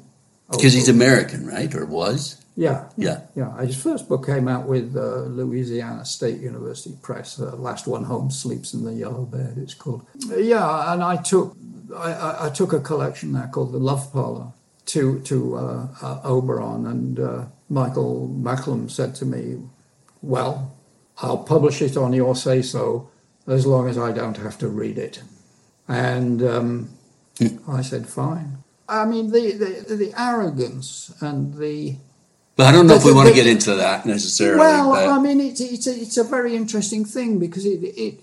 [0.49, 1.73] Because he's American, right?
[1.75, 2.41] Or was?
[2.55, 2.87] Yeah.
[2.95, 3.21] Yeah.
[3.35, 3.61] Yeah.
[3.61, 7.41] His first book came out with uh, Louisiana State University Press.
[7.41, 10.05] Uh, Last One Home Sleeps in the Yellow Bed, it's called.
[10.29, 11.57] Yeah, and I took
[11.93, 14.53] I, I took a collection there called The Love Parlor
[14.89, 19.57] to, to uh, uh, Oberon, and Michael Macklem said to me,
[20.21, 20.75] Well,
[21.21, 23.09] I'll publish it on your say so
[23.47, 25.21] as long as I don't have to read it.
[25.87, 26.89] And um.
[27.67, 28.57] I said, fine.
[28.87, 31.95] I mean, the, the, the arrogance and the.
[32.55, 34.59] But I don't know the, if we the, want to get into that necessarily.
[34.59, 35.07] Well, but.
[35.07, 38.19] I mean, it's, it's, a, it's a very interesting thing because it, it,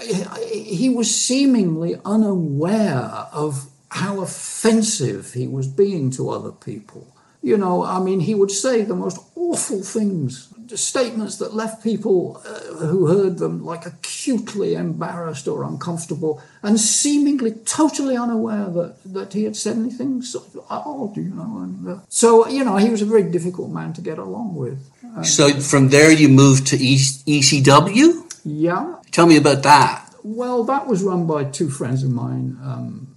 [0.00, 7.14] it, he was seemingly unaware of how offensive he was being to other people.
[7.42, 12.40] You know, I mean, he would say the most awful things statements that left people
[12.46, 19.32] uh, who heard them like acutely embarrassed or uncomfortable and seemingly totally unaware that, that
[19.32, 21.58] he had said anything so odd, you know.
[21.58, 24.78] And, uh, so, you know, he was a very difficult man to get along with.
[25.24, 28.40] So from there you moved to ECW?
[28.44, 28.96] Yeah.
[29.10, 30.06] Tell me about that.
[30.22, 33.09] Well, that was run by two friends of mine, um,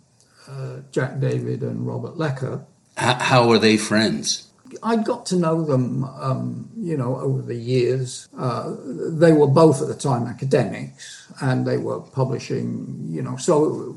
[0.48, 2.66] uh, Jack David and Robert Lecker.
[2.96, 4.50] How were they friends?
[4.82, 8.28] I got to know them, um, you know, over the years.
[8.38, 13.96] Uh, they were both at the time academics, and they were publishing, you know, so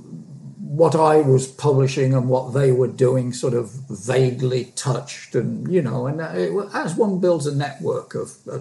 [0.76, 5.80] what I was publishing and what they were doing sort of vaguely touched, and you
[5.80, 8.58] know, and it, as one builds a network of uh,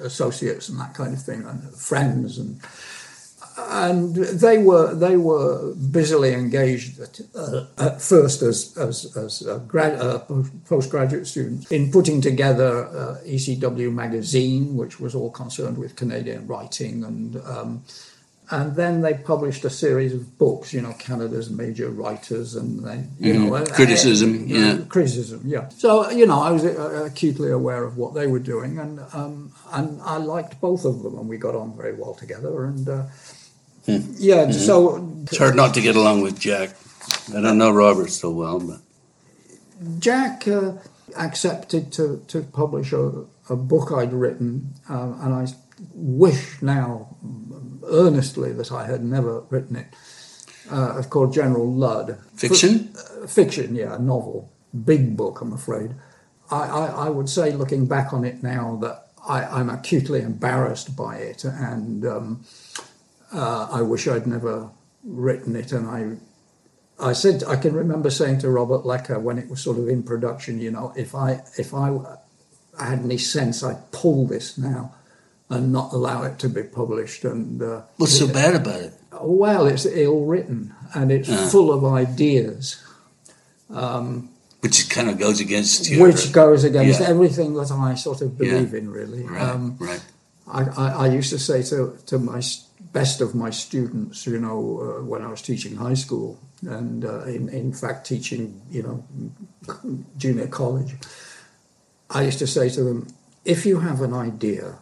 [0.00, 2.60] associates and that kind of thing, and friends and
[3.56, 10.00] and they were they were busily engaged at, uh, at first as as, as grad,
[10.00, 10.20] uh,
[10.66, 17.04] postgraduate students in putting together uh, ECW magazine, which was all concerned with Canadian writing,
[17.04, 17.84] and um,
[18.50, 23.04] and then they published a series of books, you know, Canada's major writers, and they,
[23.18, 23.48] you mm-hmm.
[23.48, 25.68] know, criticism, yeah, criticism, yeah.
[25.70, 29.52] So you know, I was uh, acutely aware of what they were doing, and um,
[29.72, 33.10] and I liked both of them, and we got on very well together, and.
[33.88, 34.52] Uh, yeah, mm-hmm.
[34.52, 36.70] so it's hard not to get along with Jack.
[37.34, 38.80] I don't know Robert so well, but
[39.98, 40.72] Jack uh,
[41.16, 45.46] accepted to, to publish a, a book I'd written, uh, and I
[45.94, 47.16] wish now
[47.86, 49.86] earnestly that I had never written it.
[50.70, 52.18] Uh, it's called General Ludd.
[52.34, 52.88] Fiction?
[52.88, 54.52] For, uh, fiction, yeah, a novel.
[54.84, 55.94] Big book, I'm afraid.
[56.50, 60.96] I, I, I, would say, looking back on it now, that I, am acutely embarrassed
[60.96, 62.44] by it, and um,
[63.32, 64.70] uh, I wish I'd never
[65.04, 65.72] written it.
[65.72, 66.16] And I
[67.08, 70.02] I said I can remember saying to Robert Lecker when it was sort of in
[70.02, 71.98] production, you know, if I if I,
[72.78, 74.94] I had any sense, I'd pull this now
[75.48, 77.24] and not allow it to be published.
[77.24, 78.94] And uh, what's so bad about it?
[79.20, 81.48] Well, it's ill written and it's uh.
[81.48, 82.82] full of ideas.
[83.70, 84.30] Um,
[84.60, 87.08] which kind of goes against your, which goes against yeah.
[87.08, 88.78] everything that I sort of believe yeah.
[88.78, 89.24] in, really.
[89.24, 90.00] Right, um, right.
[90.46, 92.40] I, I, I, used to say to to my
[92.92, 97.24] best of my students, you know, uh, when I was teaching high school, and uh,
[97.24, 99.04] in, in fact teaching, you know,
[100.18, 100.94] junior college,
[102.10, 103.08] I used to say to them,
[103.44, 104.76] if you have an idea,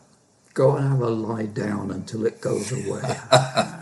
[0.55, 3.03] go and have a lie down until it goes away.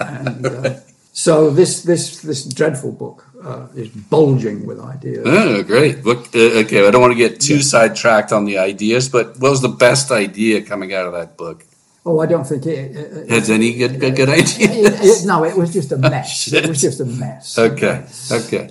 [0.01, 0.75] and, uh,
[1.13, 5.25] so this this this dreadful book uh, is bulging with ideas.
[5.27, 6.05] Oh, great!
[6.05, 7.63] Look, uh, okay, I don't want to get too yeah.
[7.63, 11.65] sidetracked on the ideas, but what was the best idea coming out of that book?
[12.09, 15.27] Oh, I don't think it, it has any good good, good ideas.
[15.27, 16.51] no, it was just a mess.
[16.51, 17.59] it was just a mess.
[17.59, 18.71] Okay, okay.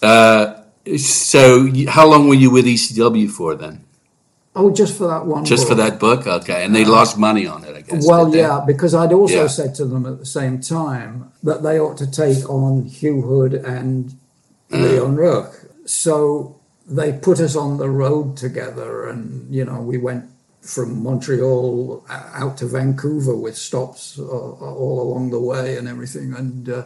[0.00, 0.62] Uh,
[0.96, 3.84] so, how long were you with ECW for then?
[4.54, 5.44] Oh, just for that one.
[5.44, 5.70] Just book.
[5.70, 6.64] for that book, okay.
[6.64, 8.06] And they uh, lost money on it, I guess.
[8.06, 9.46] Well, yeah, because I'd also yeah.
[9.48, 13.54] said to them at the same time that they ought to take on Hugh Hood
[13.54, 14.14] and
[14.72, 14.76] uh.
[14.76, 15.68] Leon Rooke.
[15.84, 20.30] So they put us on the road together, and you know, we went
[20.66, 26.84] from Montreal out to Vancouver with stops all along the way and everything, and uh,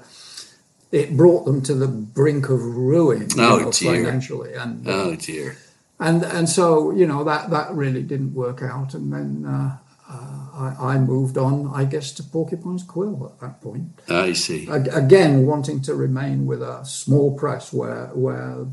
[0.92, 4.54] it brought them to the brink of ruin oh, you know, financially.
[4.54, 5.56] And uh, oh dear.
[5.98, 9.46] And and so you know that that really didn't work out, and then.
[9.46, 9.78] Uh,
[10.12, 14.00] uh, I, I, moved on, I guess, to Porcupine's Quill at that point.
[14.08, 14.66] I see.
[14.68, 18.66] Again, wanting to remain with a small press where, where,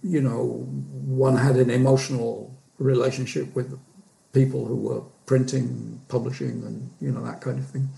[0.00, 0.64] you know,
[1.04, 3.76] one had an emotional relationship with
[4.32, 7.88] people who were printing, publishing, and you know that kind of thing.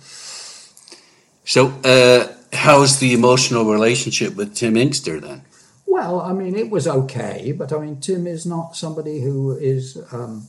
[1.45, 5.43] So, uh, how's the emotional relationship with Tim Inkster then?
[5.87, 9.99] Well, I mean, it was okay, but I mean, Tim is not somebody who is,
[10.13, 10.47] um,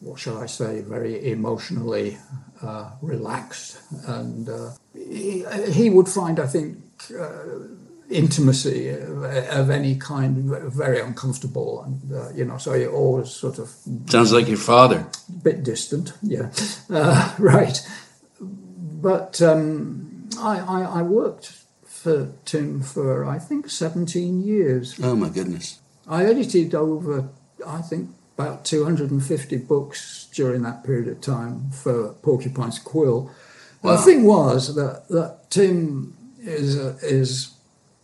[0.00, 2.18] what shall I say, very emotionally
[2.60, 6.78] uh, relaxed, and uh, he, he, would find, I think
[7.18, 7.32] uh,
[8.12, 10.36] intimacy of, any kind
[10.72, 13.68] very uncomfortable and uh, you know so you always sort of
[14.06, 15.06] sounds like your father.
[15.28, 16.50] A bit distant yeah.
[16.90, 17.80] Uh, right.
[18.40, 24.98] But um, I, I, I, worked for Tim for I think 17 years.
[25.02, 25.80] Oh my goodness.
[26.06, 27.28] I edited over
[27.66, 33.30] I think about 250 books during that period of time for Porcupine's Quill
[33.82, 33.96] wow.
[33.96, 37.51] the thing was that, that Tim is is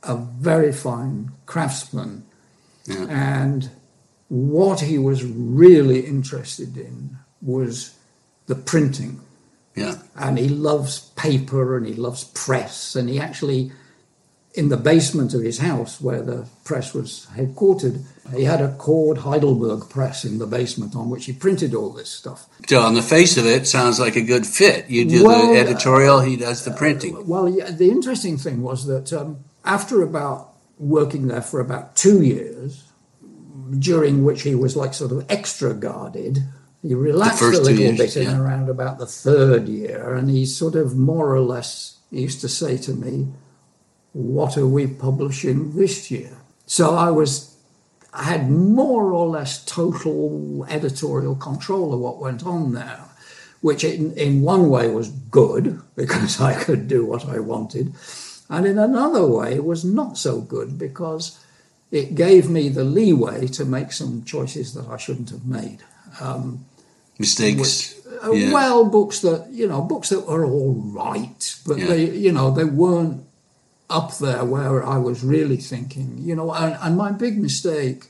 [0.03, 2.24] a very fine craftsman.
[2.86, 3.07] Yeah.
[3.09, 3.70] And
[4.28, 7.96] what he was really interested in was
[8.46, 9.20] the printing.
[9.74, 9.96] Yeah.
[10.16, 12.96] And he loves paper and he loves press.
[12.96, 13.70] And he actually,
[14.55, 19.18] in the basement of his house where the press was headquartered, he had a Kord
[19.18, 22.46] Heidelberg press in the basement on which he printed all this stuff.
[22.68, 24.90] So, on the face of it, sounds like a good fit.
[24.90, 27.16] You do well, the editorial, he does the printing.
[27.16, 31.96] Uh, well, yeah, the interesting thing was that um, after about working there for about
[31.96, 32.84] two years,
[33.78, 36.38] during which he was like sort of extra guarded,
[36.82, 38.30] he relaxed a little years, bit yeah.
[38.30, 42.48] in around about the third year, and he sort of more or less used to
[42.48, 43.28] say to me,
[44.12, 46.38] What are we publishing this year?
[46.66, 47.56] So I was
[48.12, 53.04] I had more or less total editorial control of what went on there,
[53.61, 57.94] which in, in one way was good because I could do what I wanted.
[58.51, 61.38] And in another way, it was not so good because
[61.90, 65.82] it gave me the leeway to make some choices that I shouldn't have made.
[66.20, 66.64] Um,
[67.18, 67.94] Mistakes.
[68.05, 68.53] Which, uh, yeah.
[68.53, 71.86] Well, books that you know, books that were all right, but yeah.
[71.86, 73.24] they, you know, they weren't
[73.90, 76.18] up there where I was really thinking.
[76.18, 78.07] You know, and, and my big mistake,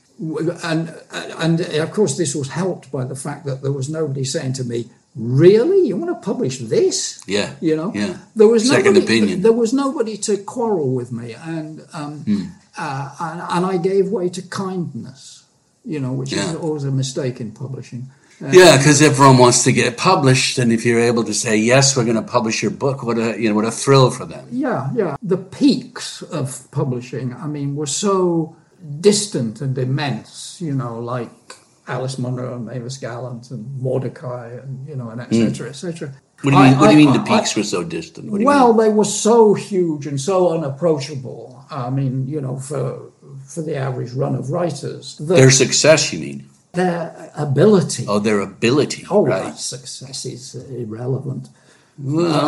[0.63, 4.53] and and of course, this was helped by the fact that there was nobody saying
[4.53, 5.87] to me, really?
[5.87, 7.21] You want to publish this?
[7.27, 7.91] Yeah you know?
[7.93, 8.17] yeah.
[8.35, 9.41] There was second nobody, opinion.
[9.41, 12.43] there was nobody to quarrel with me and um, hmm.
[12.77, 15.43] uh, and, and, i gave way to kindness
[15.85, 16.49] you know which yeah.
[16.49, 18.09] is always a mistake in publishing.
[18.41, 21.97] Uh, yeah because everyone wants to get published and if you're able to say yes
[21.97, 24.47] we're going to publish your book what a you know what a thrill for them.
[24.51, 25.17] Yeah yeah.
[25.21, 28.55] The peaks of publishing i mean were so
[28.99, 31.55] distant and immense, you know, like
[31.89, 35.37] Alice Munro and Mavis Gallant and Mordecai and, you know, and etc.
[35.47, 35.47] Hmm.
[35.53, 36.09] cetera, et cetera.
[36.41, 37.83] What do you mean, I- what do you I- mean the I- peaks were so
[37.83, 38.29] distant?
[38.31, 41.41] What do you well, they were so huge and so unapproachable.
[41.71, 42.85] I mean, you know, for
[43.45, 46.45] for the average run of writers, Their success, you mean?
[46.73, 49.03] their ability, Oh, their ability.
[49.09, 49.43] oh, right.
[49.45, 51.49] that success is irrelevant.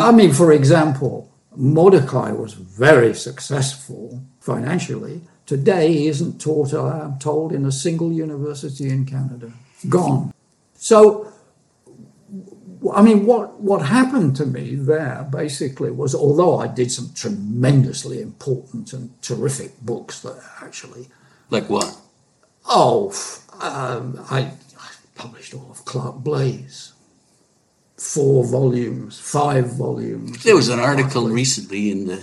[0.08, 5.22] I mean, for example, Mordecai was very successful financially.
[5.46, 9.52] Today, isn't taught, I'm told, in a single university in Canada.
[9.90, 10.34] Gone.
[10.76, 11.32] So,
[12.94, 18.22] I mean, what, what happened to me there basically was, although I did some tremendously
[18.22, 21.10] important and terrific books there, actually,
[21.52, 21.96] Like what?
[22.66, 23.14] Oh,
[23.60, 24.40] um, I,
[24.80, 26.94] I published all of Clark Blaise.
[27.98, 30.44] Four volumes, five volumes.
[30.44, 32.16] There was an article recently in the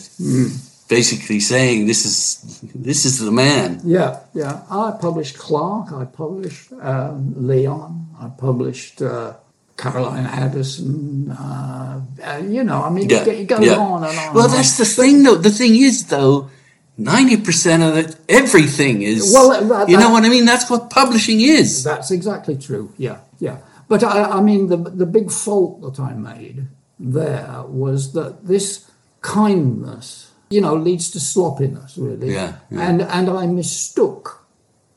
[0.89, 3.81] basically saying this is this is the man.
[3.85, 4.63] Yeah, yeah.
[4.71, 5.93] I published Clark.
[5.93, 8.09] I published um, Leon.
[8.21, 9.35] I published uh,
[9.77, 11.31] Caroline Adderson.
[11.31, 13.77] Uh, uh, you know, I mean, Yeah, it goes yeah.
[13.79, 14.35] on and on.
[14.35, 14.57] Well, and on.
[14.57, 15.37] that's the thing, though.
[15.37, 16.51] The thing is, though,
[16.97, 19.31] ninety percent of it, everything is.
[19.33, 20.47] Well, uh, you know that- what I mean?
[20.47, 21.85] That's what publishing is.
[21.85, 22.93] That's exactly true.
[22.97, 23.59] Yeah, yeah.
[23.89, 26.67] But I, I mean, the the big fault that I made
[26.99, 32.33] there was that this kindness, you know, leads to sloppiness, really.
[32.33, 32.89] Yeah, yeah.
[32.89, 34.45] And and I mistook.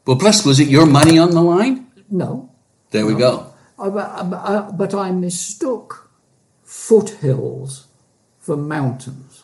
[0.06, 1.88] Well, plus, was it your money on the line?
[2.10, 2.50] No,
[2.92, 3.54] There we go.
[3.80, 6.10] I, I- I- but I mistook
[6.64, 7.88] foothills
[8.40, 9.44] for mountains,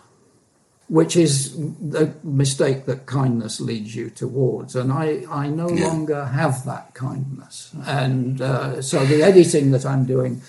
[0.89, 4.75] which is the mistake that kindness leads you towards.
[4.75, 5.87] And I, I no Yeah.
[5.87, 7.71] longer have that kindness.
[7.85, 10.41] And uh, so the editing that I'm doing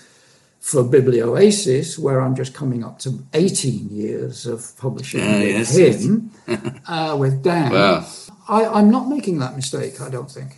[0.59, 5.77] for Biblioasis, where I'm just coming up to 18 years of publishing Ah, with yes,
[6.05, 6.31] him,
[6.87, 8.05] uh, with Dan, Wow.
[8.47, 10.57] I, I'm not making that mistake, I don't think.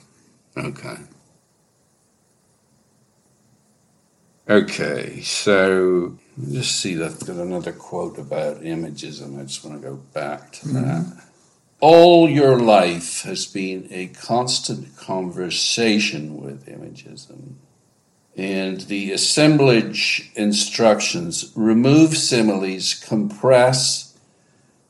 [0.57, 0.97] Okay.
[4.49, 6.17] Okay, so
[6.51, 10.51] just see that got another quote about images, and I just want to go back
[10.53, 11.23] to that.
[11.79, 17.57] All your life has been a constant conversation with images And
[18.35, 24.11] the assemblage instructions remove similes, compress,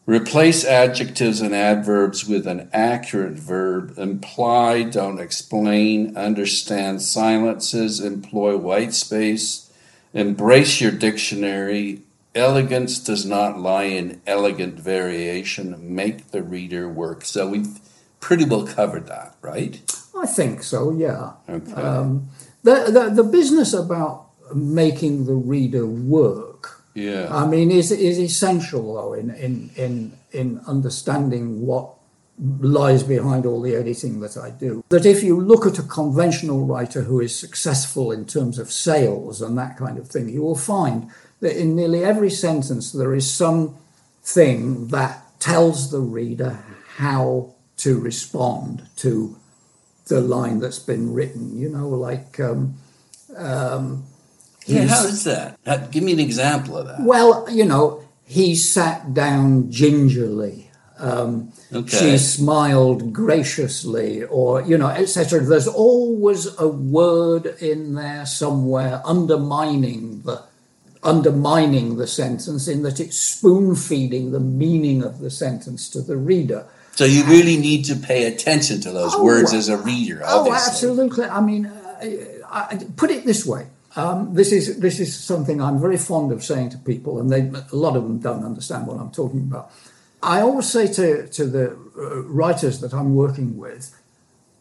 [0.08, 3.94] Replace adjectives and adverbs with an accurate verb.
[3.98, 9.72] Imply, don't explain, understand silences, employ white space.
[10.14, 12.02] Embrace your dictionary.
[12.34, 15.96] Elegance does not lie in elegant variation.
[15.96, 17.24] Make the reader work.
[17.24, 17.80] So we've
[18.20, 19.80] pretty well covered that, right?
[20.18, 21.34] I think so, yeah.
[21.48, 21.74] Okay.
[21.74, 22.28] Um,
[22.64, 27.28] the, the the business about making the reader work, yeah.
[27.32, 31.94] I mean, is is essential though in in in in understanding what
[32.60, 34.84] lies behind all the editing that I do.
[34.90, 39.42] That if you look at a conventional writer who is successful in terms of sales
[39.42, 43.30] and that kind of thing, you will find that in nearly every sentence there is
[43.30, 43.76] some
[44.24, 46.60] thing that tells the reader
[46.98, 49.36] how to respond to
[50.08, 51.58] the line that's been written.
[51.58, 52.76] You know, like um,
[53.38, 54.06] um,
[54.66, 55.58] yeah, how is that?
[55.66, 57.02] How- give me an example of that.
[57.02, 60.70] well, you know, he sat down gingerly.
[61.00, 62.12] Um, Okay.
[62.12, 65.40] She smiled graciously, or you know, etc.
[65.40, 70.44] There's always a word in there somewhere undermining the
[71.02, 76.18] undermining the sentence in that it's spoon feeding the meaning of the sentence to the
[76.18, 76.66] reader.
[76.94, 80.40] So you really need to pay attention to those Oh, words as a reader, Oh,
[80.42, 80.68] obviously.
[80.72, 81.26] absolutely.
[81.26, 83.68] I mean, uh, I, I, put it this way.
[83.96, 87.42] Um, this is this is something I'm very fond of saying to people, and they,
[87.72, 89.72] a lot of them don't understand what I'm talking about.
[90.24, 93.94] I always say to to the uh, writers that I'm working with,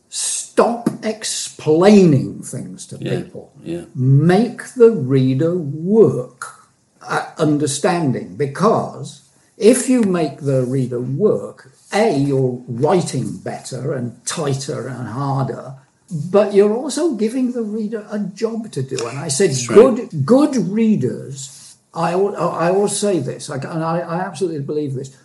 [0.09, 3.53] stop explaining things to Yeah, people.
[3.63, 3.85] yeah.
[3.95, 6.69] Make the reader work
[7.09, 9.23] at understanding, because
[9.61, 15.77] if you make the reader work, a you're writing better and tighter and harder
[16.11, 19.07] but you're also giving the reader a job to do.
[19.07, 19.69] And I said, right.
[19.77, 21.77] good, good readers.
[21.95, 25.17] I, I always say this, and I, I absolutely believe this.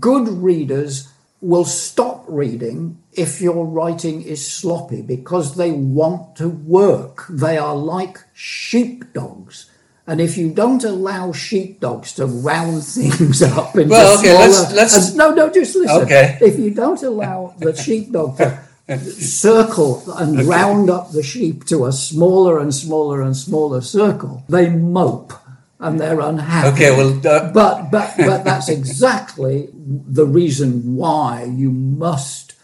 [0.00, 1.08] Good readers
[1.40, 7.26] will stop reading if your writing is sloppy because they want to work.
[7.28, 9.70] They are like sheepdogs.
[10.06, 14.74] And if you don't allow sheepdogs to round things up into Well, okay, let's- smaller-
[14.76, 16.02] let's- and- no, no, just listen.
[16.02, 16.38] Okay.
[16.40, 18.58] If you don't allow the sheepdog to
[19.10, 24.68] circle and round up the sheep to a smaller and smaller and smaller circle, they
[24.68, 25.32] mope
[25.78, 26.68] and they're unhappy.
[26.74, 32.54] Okay, well, uh, But but but that's exactly the reason why you must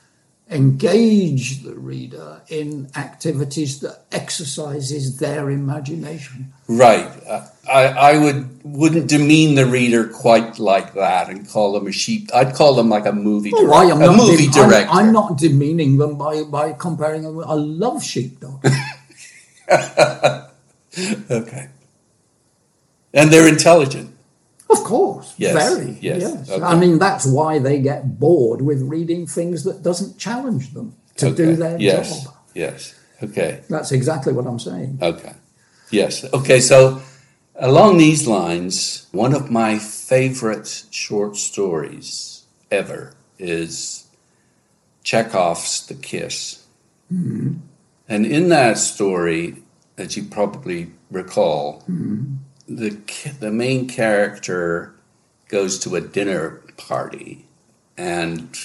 [0.51, 6.53] engage the reader in activities that exercises their imagination.
[6.69, 7.07] Right.
[7.29, 11.93] Uh, I, I would wouldn't demean the reader quite like that and call them a
[11.93, 12.31] sheep.
[12.35, 13.75] I'd call them like a movie Oh, director.
[13.77, 14.91] I am a not movie I'm- director.
[14.91, 17.37] I'm, not demeaning them by, by comparing them.
[17.37, 18.65] With, I love sheepdog.
[21.31, 21.69] Okay.
[23.15, 24.08] And they're intelligent.
[24.71, 25.99] Of course, Yes, very.
[26.01, 26.63] yes, okay.
[26.63, 31.31] I mean, that's why they get bored with reading things that doesn't challenge them to
[31.31, 32.25] do their yes.
[32.25, 32.35] job.
[32.55, 32.95] Yes.
[33.23, 33.63] Okay.
[33.69, 34.99] That's exactly what I'm saying.
[35.03, 35.33] Okay.
[35.91, 36.25] Yes.
[36.33, 36.61] Okay.
[36.61, 37.03] So,
[37.57, 44.07] along these lines, one of my favorite short stories ever is
[45.03, 46.65] Chekhov's The Kiss.
[47.13, 47.55] Mm-hmm.
[48.09, 49.63] And in that story,
[49.97, 52.37] as you probably recall, mm-hmm.
[52.69, 52.91] The,
[53.41, 54.95] the main character
[55.49, 57.47] goes to a dinner party
[57.97, 58.57] and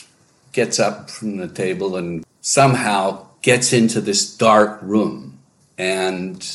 [0.52, 5.40] gets up from the table and somehow gets into this dark room.
[5.78, 6.46] And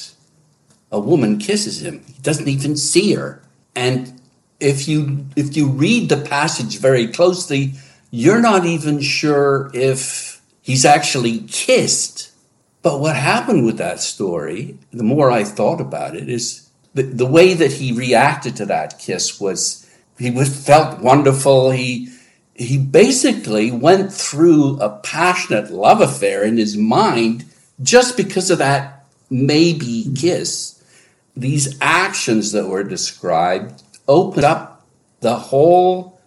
[0.93, 2.05] a woman kisses him.
[2.07, 3.43] He doesn't even see her.
[3.75, 4.21] And
[4.61, 7.75] if you if you read the passage very closely
[8.11, 12.33] you're not even sure if he's actually kissed.
[12.83, 16.68] But what happened with that story the more i thought about it is
[17.03, 19.89] the, way that he reacted to that kiss was
[20.19, 22.09] he was felt wonderful he
[22.55, 27.45] he basically went through a passionate love affair in his mind
[27.81, 30.83] just because of that maybe kiss.
[31.37, 34.85] These actions that were described opened up
[35.21, 36.21] the whole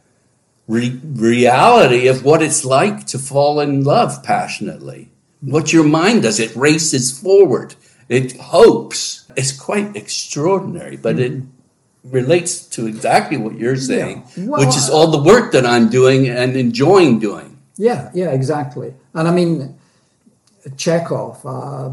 [0.67, 5.09] re- reality of what it's like to fall in love passionately.
[5.41, 7.75] What your mind does, it races forward,
[8.07, 9.20] it hopes.
[9.35, 11.43] It's quite extraordinary, but it
[12.03, 16.27] relates to exactly what you're saying, Well, which is all the work that I'm doing
[16.27, 17.59] and enjoying doing.
[17.77, 18.93] Yeah, yeah, exactly.
[19.13, 19.77] And I mean,
[20.77, 21.91] Chekhov uh,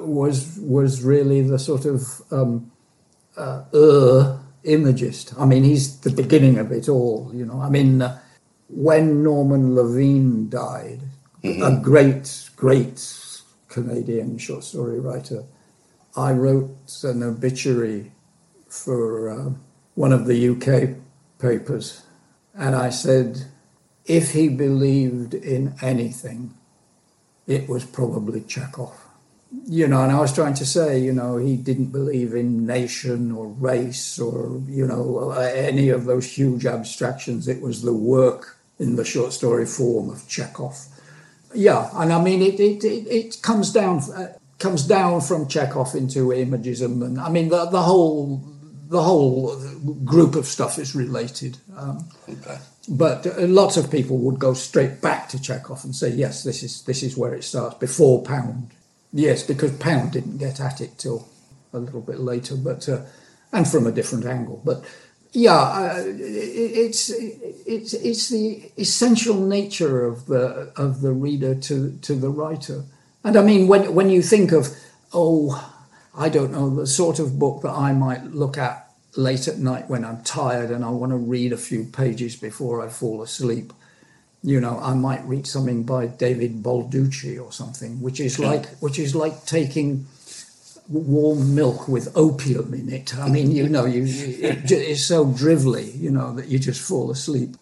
[0.00, 2.70] was was really the sort of um,
[3.36, 5.34] uh, uh, imagist.
[5.38, 7.30] I mean, he's the beginning of it all.
[7.34, 8.18] You know, I mean, uh,
[8.68, 11.00] when Norman Levine died,
[11.42, 13.02] a great, great
[13.68, 15.44] Canadian short story writer,
[16.16, 18.12] I wrote an obituary
[18.68, 19.50] for uh,
[19.94, 20.96] one of the UK
[21.38, 22.02] papers,
[22.54, 23.46] and I said
[24.04, 26.54] if he believed in anything,
[27.46, 28.92] it was probably Chekhov.
[29.66, 33.32] You know, and I was trying to say, you know, he didn't believe in nation
[33.32, 37.48] or race or, you know, any of those huge abstractions.
[37.48, 40.76] It was the work in the short story form of Chekhov.
[41.52, 45.94] Yeah, and I mean, it, it, it, it comes down uh, comes down from Chekhov
[45.94, 48.42] into imagism, and I mean, the, the whole
[48.88, 49.56] the whole
[50.04, 51.58] group of stuff is related.
[51.76, 52.58] Um, Okay.
[52.88, 56.62] but uh, lots of people would go straight back to Chekhov and say, yes, this
[56.62, 58.70] is this is where it starts before Pound.
[59.12, 61.28] Yes, because Pound didn't get at it till
[61.72, 63.00] a little bit later, but uh,
[63.52, 64.60] and from a different angle.
[64.64, 64.84] But
[65.32, 66.12] yeah, uh, it,
[66.86, 72.84] it's it's it's the essential nature of the of the reader to to the writer.
[73.24, 74.68] And I mean, when when you think of
[75.12, 75.72] oh,
[76.14, 79.88] I don't know the sort of book that I might look at late at night
[79.88, 83.72] when I'm tired and I want to read a few pages before I fall asleep.
[84.42, 88.98] You know, I might read something by David Baldacci or something, which is like which
[88.98, 90.06] is like taking
[90.88, 93.16] warm milk with opium in it.
[93.16, 97.10] I mean, you know, you, it it's so drivelly, you know, that you just fall
[97.10, 97.56] asleep.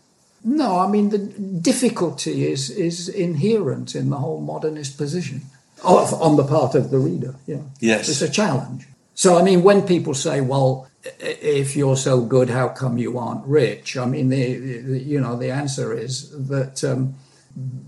[0.44, 5.42] No, I mean the difficulty is is inherent in the whole modernist position
[5.84, 7.34] of, on the part of the reader.
[7.46, 8.08] Yeah, Yes.
[8.08, 8.86] it's a challenge.
[9.14, 10.88] So I mean, when people say, "Well,
[11.20, 15.36] if you're so good, how come you aren't rich?" I mean, the, the you know
[15.36, 17.14] the answer is that um,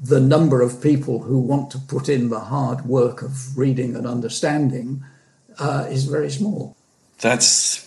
[0.03, 4.07] the number of people who want to put in the hard work of reading and
[4.07, 5.05] understanding
[5.59, 6.77] uh, is very small.
[7.21, 7.85] That's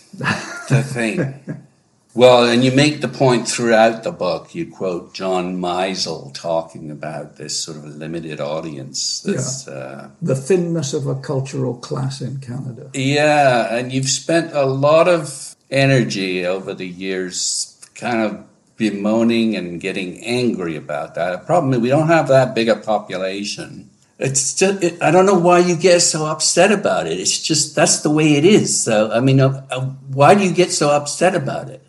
[0.68, 1.34] the thing.
[2.16, 4.54] Well, and you make the point throughout the book.
[4.54, 9.20] You quote John Meisel talking about this sort of limited audience.
[9.20, 12.90] That's, uh, The thinness of a cultural class in Canada.
[12.94, 18.44] yeah, and you've spent a lot of energy over the years kind of
[18.76, 21.32] bemoaning and getting angry about that.
[21.32, 23.90] The problem is we don't have that big a population.
[24.20, 27.18] It's just, it, I don't know why you get so upset about it.
[27.18, 28.80] It's just, that's the way it is.
[28.84, 31.83] So, I mean, uh, uh, why do you get so upset about it?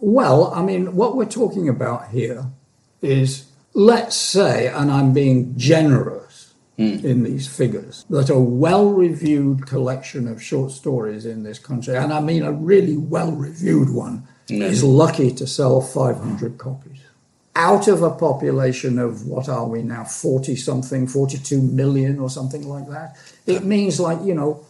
[0.00, 2.46] Well, I mean, what we're talking about here
[3.02, 7.04] is, let's say, and I'm being generous hmm.
[7.04, 12.12] in these figures, that a well reviewed collection of short stories in this country, and
[12.12, 14.66] I mean a really well reviewed one, Yeah.
[14.66, 16.98] is lucky to sell 500 copies.
[17.56, 22.66] out of a population of what are we now, 40 something, 42 million or something
[22.66, 23.16] like that.
[23.44, 24.64] It means like, you know,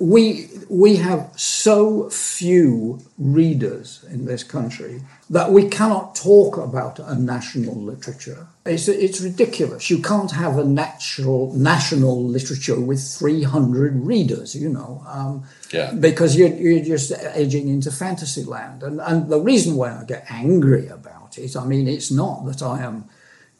[0.00, 7.14] we we have so few readers in this country that we cannot talk about a
[7.14, 8.46] national literature.
[8.66, 9.90] It's it's ridiculous.
[9.90, 14.54] You can't have a natural national literature with three hundred readers.
[14.54, 15.92] You know, um, Yeah.
[15.92, 18.82] because you're you're just edging into fantasy land.
[18.82, 22.62] And and the reason why I get angry about it, I mean, it's not that
[22.62, 23.04] I am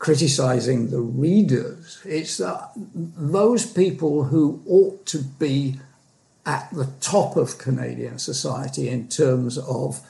[0.03, 2.01] criticizing the readers.
[2.05, 5.77] It's that those people who ought to be
[6.45, 10.01] at the top of Canadian society in terms of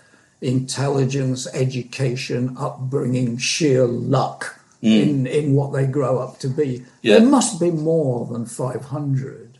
[0.40, 4.86] intelligence, education, upbringing, sheer luck hmm.
[4.86, 6.86] in, in what they grow up to be.
[7.02, 7.18] Yeah.
[7.18, 9.58] There must be more than 500.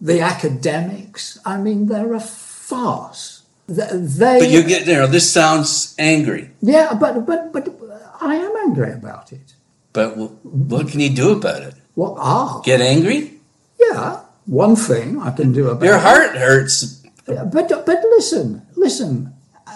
[0.00, 3.44] The academics, I mean, they're a farce.
[3.68, 5.06] They, But you get there.
[5.06, 6.50] This sounds angry.
[6.60, 7.82] yeah, but, but, but
[8.22, 9.54] I am angry about it.
[9.92, 11.74] But w- what can you do about it?
[11.94, 12.62] What are?
[12.64, 13.34] Get angry?
[13.80, 15.86] Yeah, one thing I can do about it.
[15.90, 16.02] Your it.
[16.08, 17.02] heart hurts.
[17.26, 19.32] But but listen, listen.
[19.66, 19.70] uh,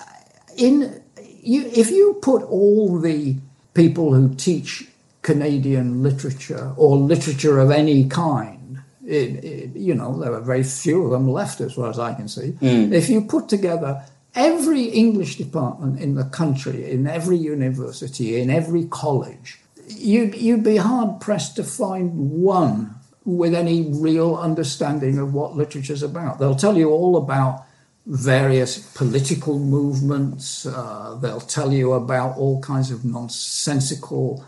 [0.56, 1.02] In
[1.42, 3.36] you, if you put all the
[3.74, 4.88] people who teach
[5.22, 11.04] Canadian literature or literature of any kind, it, it- you know, there are very few
[11.04, 12.56] of them left, as far as I can see.
[13.00, 14.02] If you put together
[14.36, 19.58] every English department in the country, in every university, in every college,
[19.88, 26.02] you'd you'd be hard pressed to find one with any real understanding of what literature's
[26.02, 26.38] about.
[26.38, 27.64] They'll tell you all about
[28.06, 30.64] various political movements.
[30.64, 34.44] Uh, they'll tell you about all kinds of nonsensical,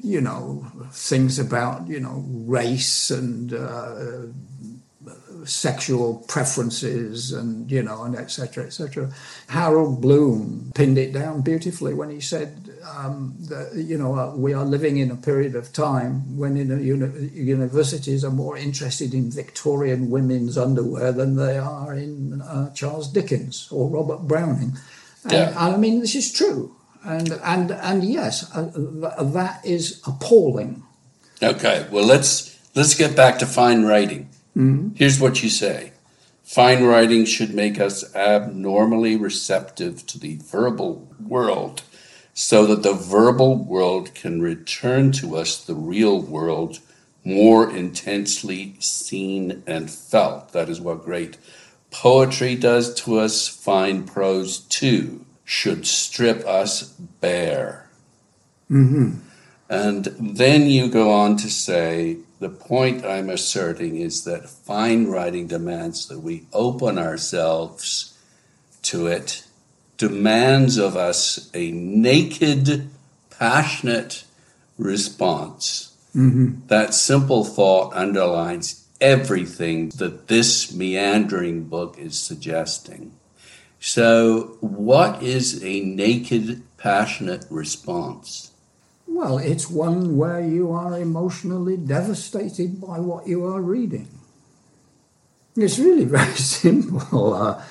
[0.00, 4.26] you know, things about you know race and uh,
[5.46, 9.10] sexual preferences and you know and etc etc
[9.48, 14.52] harold bloom pinned it down beautifully when he said um, that you know uh, we
[14.52, 19.30] are living in a period of time when in uni- universities are more interested in
[19.30, 24.72] victorian women's underwear than they are in uh, charles dickens or robert browning
[25.30, 25.48] Yeah.
[25.48, 26.74] and i mean this is true
[27.04, 30.82] and and and yes uh, th- that is appalling
[31.42, 31.86] Okay.
[31.90, 34.28] Well, let's let's get back to fine writing.
[34.56, 34.94] Mm-hmm.
[34.94, 35.92] Here's what you say.
[36.42, 41.82] Fine writing should make us abnormally receptive to the verbal world
[42.34, 46.80] so that the verbal world can return to us the real world
[47.22, 50.52] more intensely seen and felt.
[50.52, 51.36] That is what great
[51.90, 53.46] poetry does to us.
[53.46, 56.82] Fine prose, too, should strip us
[57.20, 57.88] bare.
[58.70, 59.18] Mm-hmm.
[59.68, 65.46] And then you go on to say the point I'm asserting is that fine writing
[65.46, 68.18] demands that we open ourselves
[68.82, 69.44] to it,
[69.98, 72.88] demands of us a naked,
[73.28, 74.24] passionate
[74.78, 75.94] response.
[76.16, 76.66] Mm-hmm.
[76.68, 83.12] That simple thought underlines everything that this meandering book is suggesting.
[83.80, 88.49] So, what is a naked, passionate response?
[89.20, 94.08] Well, it's one where you are emotionally devastated by what you are reading.
[95.56, 97.34] It's really very simple.
[97.34, 97.62] Uh,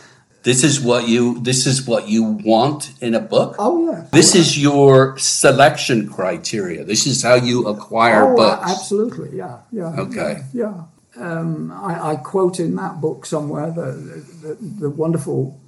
[0.44, 3.56] This is what you this is what you want in a book.
[3.60, 4.06] oh, yeah.
[4.12, 6.86] This is your selection criteria.
[6.86, 8.72] This is how you acquire oh, uh, books.
[8.72, 10.04] absolutely, yeah, yeah.
[10.06, 10.34] Okay.
[10.54, 10.84] Yeah.
[11.18, 13.92] Um, I, I quote in that book somewhere the,
[14.44, 15.60] the, the wonderful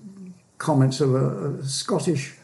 [0.57, 1.27] comments of a,
[1.59, 2.37] a Scottish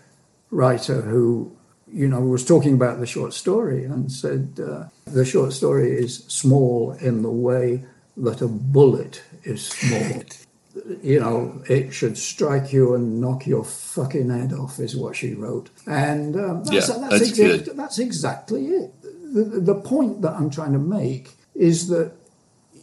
[0.51, 1.55] writer who,
[1.91, 6.25] you know, was talking about the short story and said uh, the short story is
[6.27, 7.83] small in the way
[8.17, 10.23] that a bullet is small.
[11.01, 15.34] you know, it should strike you and knock your fucking head off, is what she
[15.34, 15.69] wrote.
[15.85, 17.77] And um, that's, Yeah, that's, that's exact- good.
[17.77, 18.91] that's exactly it.
[19.34, 22.11] The, the point that I'm trying to make is that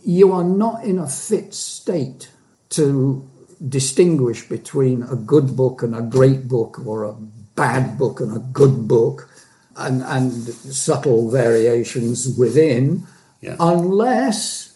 [0.04, 2.30] you are not in a fit state
[2.70, 3.28] to
[3.68, 7.14] distinguish between a good book and a great book or a
[7.56, 9.28] bad book and a good book
[9.76, 13.06] and, and subtle variations within
[13.40, 13.56] Yeah.
[13.60, 14.72] unless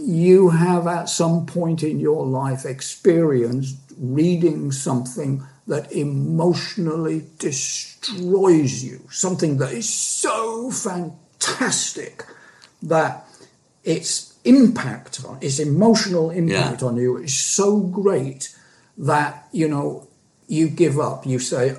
[0.00, 9.00] you have at some point in your life experienced reading something that emotionally destroys you,
[9.10, 12.24] something that is so fantastic
[12.82, 13.26] that
[13.84, 16.88] its impact on its emotional impact Yeah.
[16.88, 18.54] on you is so great
[18.96, 20.07] that you know
[20.48, 21.26] you give up.
[21.26, 21.76] You say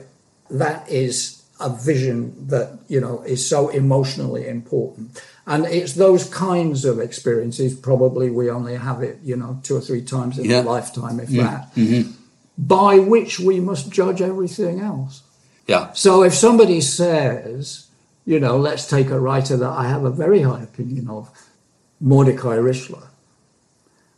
[0.49, 5.21] that is a vision that you know is so emotionally important.
[5.45, 9.81] And it's those kinds of experiences probably we only have it you know two or
[9.81, 10.61] three times in Yeah.
[10.61, 12.11] a lifetime if that mm-hmm.
[12.57, 15.23] by which we must judge everything else.
[15.67, 15.91] Yeah.
[15.93, 17.87] So if somebody says,
[18.25, 21.29] you know, let's take a writer that I have a very high opinion of,
[22.01, 23.08] Mordecai Richler,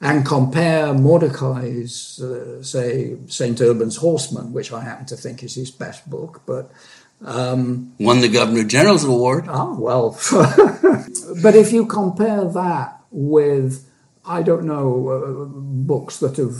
[0.02, 3.62] and compare Mordecai's, uh, say, St.
[3.62, 6.72] Urbain's Horseman, which I happen to think is his best book, but.
[7.24, 9.46] Um, Won the Governor General's Award.
[9.48, 10.18] Ah, well.
[11.44, 13.88] but if you compare that with,
[14.26, 16.56] I don't know, uh, books that have,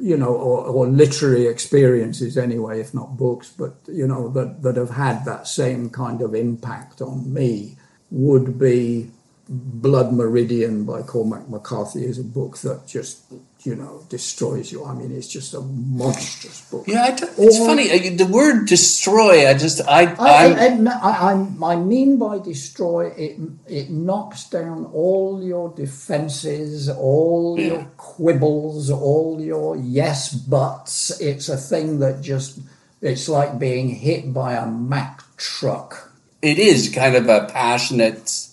[0.00, 4.74] you know, or, or, literary experiences anyway, if not books, but, you know, that, that
[4.74, 7.76] have had that same kind of impact on me,
[8.10, 9.08] would be
[9.48, 13.24] Blood Meridian by Cormac McCarthy is a book that just
[13.64, 14.84] you know destroys you.
[14.84, 16.86] I mean, it's just a monstrous book.
[16.86, 17.90] Yeah, it's or, funny.
[17.90, 19.48] Uh, the word destroy.
[19.48, 25.42] I just I I, I, I, I mean by destroy it it knocks down all
[25.42, 27.66] your defenses, all yeah.
[27.66, 31.20] your quibbles, all your yes buts.
[31.20, 32.60] It's a thing that just
[33.00, 36.12] it's like being hit by a Mack truck.
[36.40, 38.48] It is kind of a passionate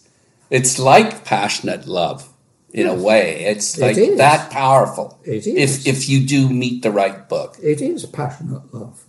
[0.49, 2.29] it's like passionate love
[2.71, 2.99] in yes.
[2.99, 3.45] a way.
[3.45, 5.19] It's like it that powerful.
[5.23, 5.85] It is.
[5.85, 7.57] If if you do meet the right book.
[7.61, 9.03] It is passionate love.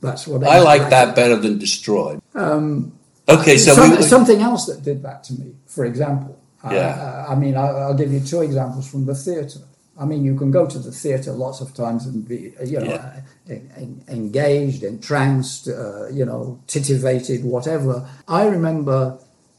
[0.00, 2.22] That's what I like that better than destroyed.
[2.34, 2.96] Um,
[3.28, 6.38] okay, so some, we, something else that did that to me, for example.
[6.64, 7.24] Yeah.
[7.28, 9.60] Uh, I mean, I'll, I'll, give you two examples from the theatre.
[9.98, 12.86] I mean, you can go to the theatre lots of times and be, you know,
[12.86, 13.20] yeah.
[13.48, 18.08] en- en- engaged, entranced, uh, you know, titivated, whatever.
[18.28, 19.18] I remember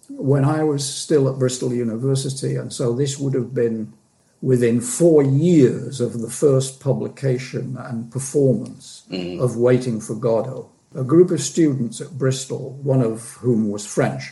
[0.09, 3.93] when I was still at Bristol University, and so this would have been
[4.41, 9.39] within four years of the first publication and performance mm.
[9.39, 10.69] of Waiting for Godot.
[10.95, 14.31] A group of students at Bristol, one of whom was French,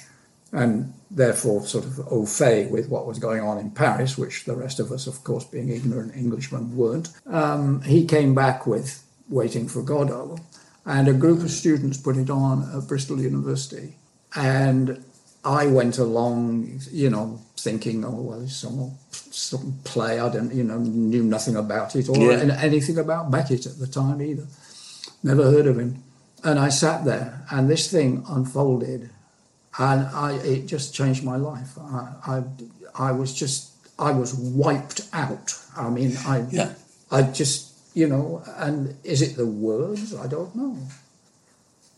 [0.51, 4.55] and therefore sort of au fait with what was going on in Paris, which the
[4.55, 7.09] rest of us, of course, being ignorant Englishmen, weren't.
[7.27, 10.39] Um, he came back with Waiting for Godot,
[10.85, 13.95] and a group of students put it on at Bristol University.
[14.35, 15.03] And
[15.43, 20.19] I went along, you know, thinking, oh well, some some play.
[20.19, 22.57] I didn't, you know, knew nothing about it or yeah.
[22.59, 24.47] anything about Beckett at the time either.
[25.23, 26.03] Never heard of him.
[26.43, 29.09] And I sat there, and this thing unfolded,
[29.77, 31.77] and I it just changed my life.
[31.79, 32.43] I I,
[33.09, 35.53] I was just I was wiped out.
[35.75, 36.73] I mean, I yeah.
[37.11, 40.15] I just you know, and is it the words?
[40.15, 40.77] I don't know.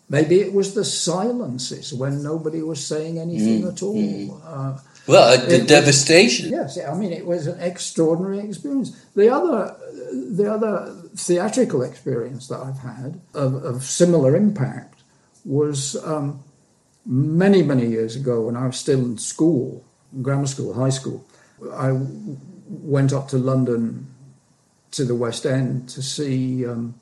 [0.09, 3.95] Maybe it was the silences when nobody was saying anything mm, at all.
[3.95, 4.41] Mm.
[4.43, 6.51] Uh, well, uh, the devastation.
[6.51, 8.99] Was, yes, I mean it was an extraordinary experience.
[9.15, 9.75] The other,
[10.11, 15.03] the other theatrical experience that I've had of, of similar impact
[15.45, 16.43] was um,
[17.05, 19.83] many, many years ago when I was still in school,
[20.23, 21.23] grammar school, high school.
[21.73, 21.91] I
[22.67, 24.07] went up to London
[24.91, 26.95] to the West End to see um,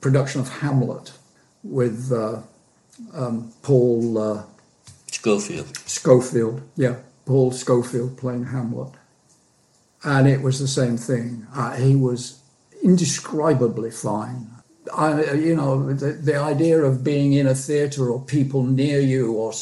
[0.00, 1.12] production of Hamlet
[1.62, 2.40] with uh,
[3.14, 4.42] um, Paul uh,
[5.06, 5.76] Scofield.
[5.88, 8.92] Scofield, yeah, Paul Scofield playing Hamlet,
[10.04, 11.46] and it was the same thing.
[11.54, 12.40] Uh, he was
[12.82, 14.48] indescribably fine.
[14.94, 19.34] I, you know, the, the idea of being in a theatre or people near you
[19.34, 19.52] or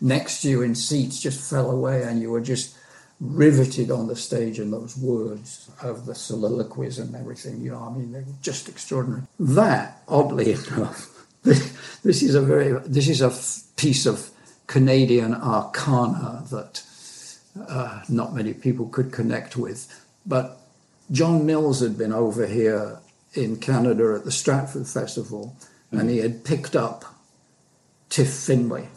[0.00, 2.76] next to you in seats just fell away, and you were just
[3.22, 7.60] riveted on the stage and those words of the soliloquies and everything.
[7.60, 9.22] You know, I mean, they were just extraordinary.
[9.38, 11.08] That, oddly enough,
[11.42, 13.32] this is a very this is a
[13.76, 14.30] piece of
[14.66, 16.82] Canadian arcana that
[17.68, 20.06] uh, not many people could connect with.
[20.24, 20.58] But
[21.10, 22.98] John Mills had been over here
[23.34, 25.56] in Canada at the Stratford Festival,
[25.92, 26.00] mm.
[26.00, 27.04] and he had picked up
[28.08, 28.88] Tiff Findley,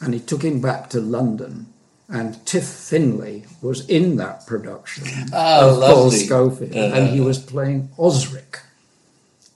[0.00, 1.66] and he took him back to London.
[2.08, 5.94] And Tiff Findley was in that production oh, of lovely.
[5.94, 8.60] Paul Scofield, uh, and he was playing Osric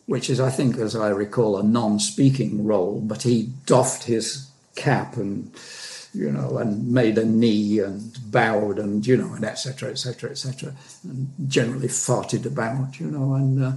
[0.06, 5.16] which is, I think, as I recall, a non-speaking role, but he doffed his cap
[5.16, 5.50] and
[6.14, 9.90] you know, and made a knee and bowed and you know, and etc.
[9.90, 10.30] etc.
[10.30, 10.72] etc.
[11.02, 13.62] and generally farted about, you know, and.
[13.62, 13.72] Uh,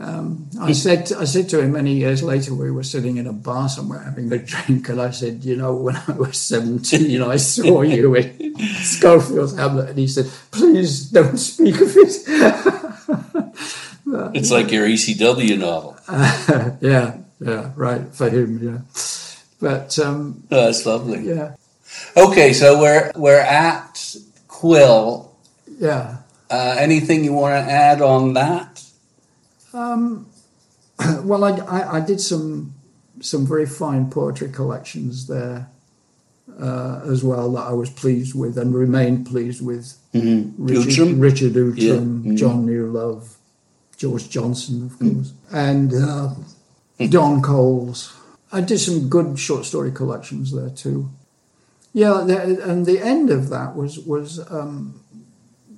[0.00, 3.32] um, I said, I said to him many years later, we were sitting in a
[3.34, 7.36] bar somewhere having a drink, and I said, you know, when I was seventeen, I
[7.36, 12.26] saw you in Scofield's Hamlet, and he said, please don't speak of it.
[14.06, 15.96] it's like your ECW novel.
[16.80, 18.58] Yeah, yeah, right for him.
[18.62, 18.78] Yeah,
[19.60, 21.20] but um, oh, that's lovely.
[21.20, 21.54] Yeah.
[22.16, 24.16] Okay, so we're we're at
[24.48, 25.34] Quill.
[25.78, 26.18] Yeah.
[26.50, 28.84] Uh, anything you want to add on that?
[29.72, 30.26] Um,
[31.22, 32.74] well, I, I, I, did some
[33.20, 35.70] some very fine poetry collections there
[36.60, 39.98] uh, as well that I was pleased with and remained pleased with.
[40.12, 40.62] Mm-hmm.
[40.62, 41.94] Richard, Richard Outram, yeah.
[41.94, 42.36] mm-hmm.
[42.36, 43.34] John Newlove,
[44.02, 46.34] George Johnston, of course, and uh,
[47.08, 48.12] Don Coles.
[48.50, 51.08] I did some good short story collections there too.
[51.92, 55.00] Yeah, and the end of that was was um,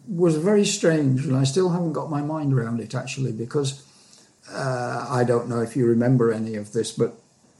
[0.08, 3.84] was very strange, and I still haven't got my mind around it actually because
[4.50, 7.10] uh, I don't know if you remember any of this, but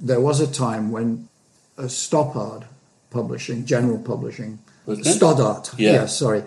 [0.01, 1.29] there was a time when
[1.77, 2.65] uh, Stoppard
[3.11, 4.59] Publishing, General Publishing,
[5.03, 5.93] Stoddart, Yeah.
[5.93, 6.43] yes, sorry,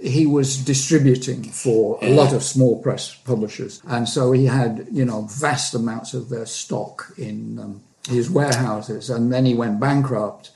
[0.00, 5.04] he was distributing for a lot of small press publishers, and so he had you
[5.04, 10.50] know vast amounts of their stock in um, his warehouses, and then he went bankrupt,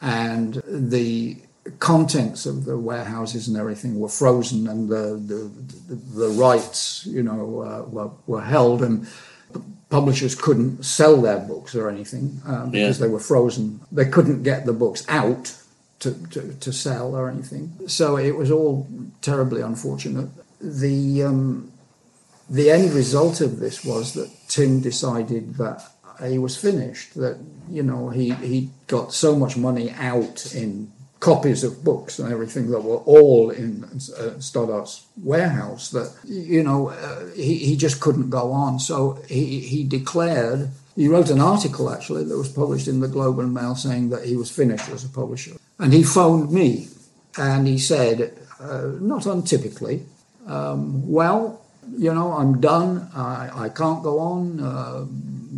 [0.00, 1.36] and the
[1.78, 5.50] contents of the warehouses and everything were frozen, and the the,
[5.88, 5.94] the,
[6.26, 9.06] the rights you know uh, were were held, and
[9.90, 13.06] publishers couldn't sell their books or anything um, because Yeah.
[13.06, 13.80] they were frozen.
[13.92, 15.54] They couldn't get the books out
[16.02, 17.72] to, to, to sell or anything.
[17.86, 18.88] So it was all
[19.20, 20.28] terribly unfortunate.
[20.60, 21.72] The um,
[22.50, 25.82] the end result of this was that Tim decided that
[26.26, 27.14] he was finished.
[27.14, 27.38] That
[27.70, 32.68] you know he he got so much money out in copies of books and everything
[32.72, 38.30] that were all in uh, Stoddart's warehouse that you know uh, he he just couldn't
[38.30, 38.80] go on.
[38.80, 40.70] So he he declared.
[40.96, 44.26] He wrote an article actually that was published in the Globe and Mail saying that
[44.26, 45.56] he was finished as a publisher.
[45.78, 46.88] And he phoned me
[47.36, 50.04] and he said, uh, not untypically,
[50.46, 51.60] um, well,
[51.96, 53.08] you know, I'm done.
[53.14, 54.60] I, I can't go on.
[54.60, 55.06] Uh,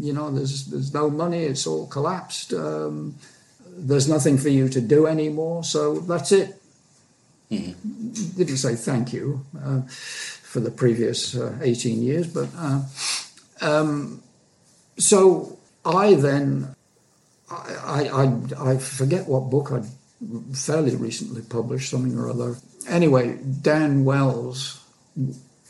[0.01, 1.45] you know, there's there's no money.
[1.45, 2.53] It's all collapsed.
[2.55, 3.17] Um,
[3.77, 5.65] there's nothing for you to do anymore.
[5.65, 6.61] So that's it.
[7.51, 12.83] Didn't say thank you uh, for the previous uh, 18 years, but uh,
[13.61, 14.23] um,
[14.97, 16.75] so I then
[17.51, 19.83] I, I I forget what book I
[20.55, 22.57] fairly recently published something or other.
[22.89, 24.81] Anyway, Dan Wells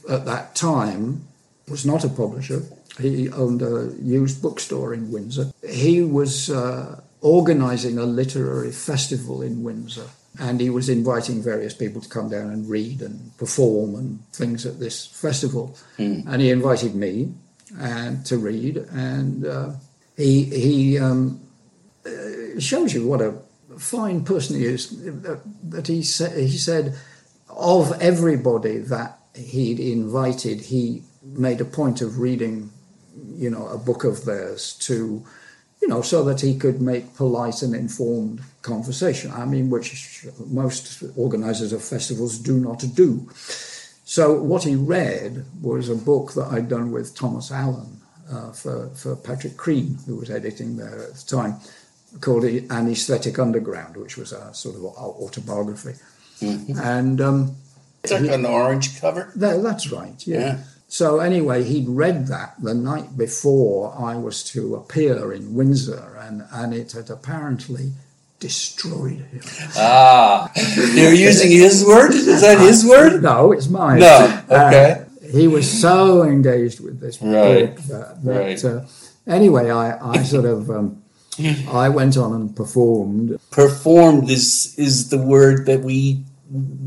[0.08, 1.26] at that time
[1.68, 2.62] was not a publisher.
[2.98, 5.50] He owned a used bookstore in Windsor.
[5.68, 10.06] He was uh, organizing a literary festival in Windsor,
[10.38, 14.66] and he was inviting various people to come down and read and perform and things
[14.66, 15.76] at this festival.
[15.98, 17.32] And he invited me
[17.80, 19.70] and to read, and uh,
[20.16, 21.40] he he um,
[22.06, 23.34] uh, shows you what a
[23.78, 24.90] fine person he is.
[25.22, 26.96] That, he said he said
[27.48, 32.70] of everybody that he'd invited, he made a point of reading,
[33.34, 35.24] you know, a book of theirs to,
[35.80, 39.30] you know, so that he could make polite and informed conversation.
[39.30, 43.28] I mean, which most organisers of festivals do not do.
[44.04, 48.90] So what he read was a book that I'd done with Thomas Allen uh, for,
[48.90, 51.56] for Patrick Crean, who was editing there at the time,
[52.20, 55.94] called An Aesthetic Underground, which was a sort of autobiography.
[56.40, 57.56] And um,
[58.02, 59.32] It's like an orange cover.
[59.36, 60.38] that, that's right, yeah.
[60.38, 60.58] Yeah.
[60.88, 66.44] So anyway, he'd read that the night before I was to appear in Windsor, and,
[66.52, 67.92] and it had apparently
[68.38, 69.40] destroyed him.
[69.76, 70.52] Ah,
[70.94, 72.12] you're using his word?
[72.12, 73.22] Is that his word?
[73.22, 74.00] No, it's mine.
[74.00, 74.90] No, okay.
[75.00, 78.64] Uh, he was so engaged with this Right, book that, that right.
[78.64, 78.84] uh,
[79.26, 81.02] anyway, I, I sort of um,
[81.68, 83.38] I went on and performed.
[83.50, 86.24] Performed is is the word that we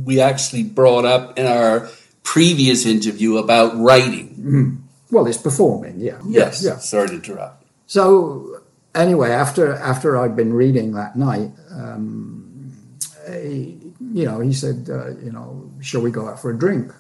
[0.06, 1.90] we actually brought up in our
[2.24, 4.84] previous interview about writing.
[5.12, 6.64] Well, it's performing, yeah, Yes.
[6.64, 6.78] yeah.
[6.78, 7.64] Sorry to interrupt.
[7.88, 8.62] So
[8.96, 12.74] anyway, after after I'd been reading that night, um,
[13.30, 13.78] he,
[14.14, 16.92] you know, he said, uh, you know, shall we go out for a drink?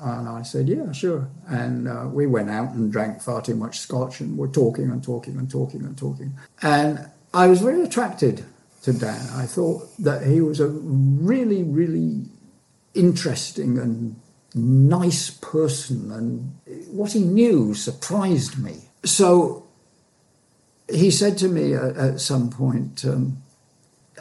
[0.00, 1.28] And I said, yeah, sure.
[1.48, 5.02] And uh, we went out and drank far too much scotch, and we're talking and
[5.02, 6.34] talking and talking and talking.
[6.62, 8.44] And I was very attracted
[8.82, 9.28] to Dan.
[9.34, 12.26] I thought that he was a really, really
[12.94, 14.20] interesting and
[14.54, 16.56] nice person, and
[16.90, 18.88] what he knew surprised me.
[19.04, 19.66] So
[20.88, 23.42] he said to me at, at some point, um,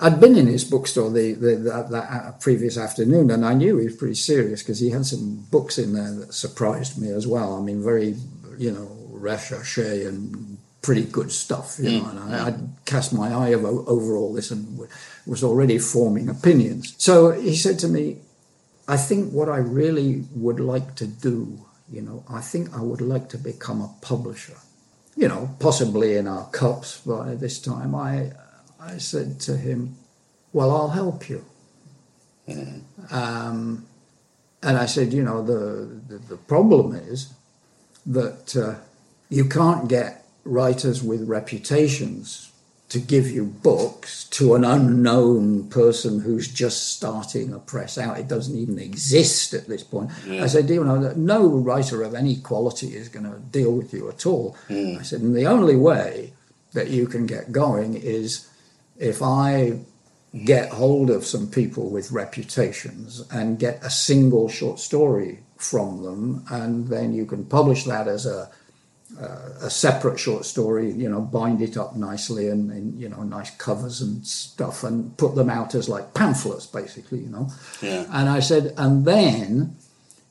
[0.02, 3.86] I'd been in his bookstore the, the, that, that previous afternoon, and I knew he
[3.86, 7.56] was pretty serious because he had some books in there that surprised me as well.
[7.56, 8.16] I mean, very,
[8.58, 12.06] you know, recherche and pretty good stuff, you know.
[12.06, 12.12] Mm.
[12.12, 14.90] And I, I'd cast my eye over, over all this and w-
[15.26, 16.96] was already forming opinions.
[16.98, 18.20] So he said to me,
[18.88, 23.02] I think what I really would like to do, you know, I think I would
[23.02, 24.58] like to become a publisher
[25.18, 28.32] you know, possibly in our cups by this time, I,
[28.80, 29.96] I said to him,
[30.54, 31.46] Well, I'll help you.
[33.12, 33.86] Um,
[34.64, 37.34] and I said, You know, the, the, the problem is
[38.06, 38.76] that uh,
[39.30, 42.52] you can't get writers with reputations
[42.90, 48.18] to give you books to an unknown person who's just starting a press out.
[48.18, 50.10] It doesn't even exist at this point.
[50.26, 50.44] Yeah.
[50.44, 54.08] I said, you know, no writer of any quality is going to deal with you
[54.08, 54.56] at all.
[54.70, 55.00] Mm.
[55.00, 56.32] I said, and the only way
[56.74, 58.48] that you can get going is
[59.00, 59.80] if I
[60.46, 66.46] get hold of some people with reputations and get a single short story from them,
[66.50, 68.50] and then you can publish that as a
[69.20, 73.24] uh, a separate short story, you know, bind it up nicely and, and, you know,
[73.24, 77.50] nice covers and stuff and put them out as like pamphlets, basically, you know.
[77.82, 78.06] Yeah.
[78.12, 79.76] And I said, and then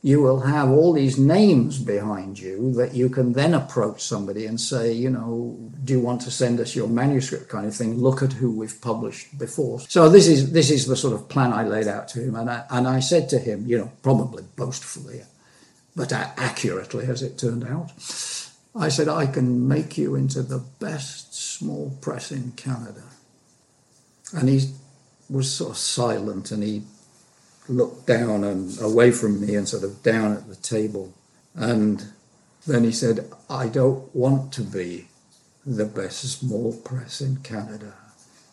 [0.07, 4.61] you will have all these names behind you that you can then approach somebody and
[4.61, 7.99] say, you know, do you want to send us your manuscript kind of thing?
[7.99, 9.81] Look at who we've published before.
[9.81, 12.49] So this is this is the sort of plan I laid out to him, and
[12.49, 15.23] I, and I said to him, you know, probably boastfully,
[15.97, 17.91] but accurately as it turned out.
[18.77, 23.03] I said, I can make you into the best small press in Canada.
[24.33, 24.71] And he
[25.29, 26.85] was sort of silent and he
[27.69, 31.13] looked down and away from me and sort of down at the table.
[31.55, 32.05] And
[32.67, 35.09] then he said, I don't want to be
[35.65, 37.95] the best small press in Canada.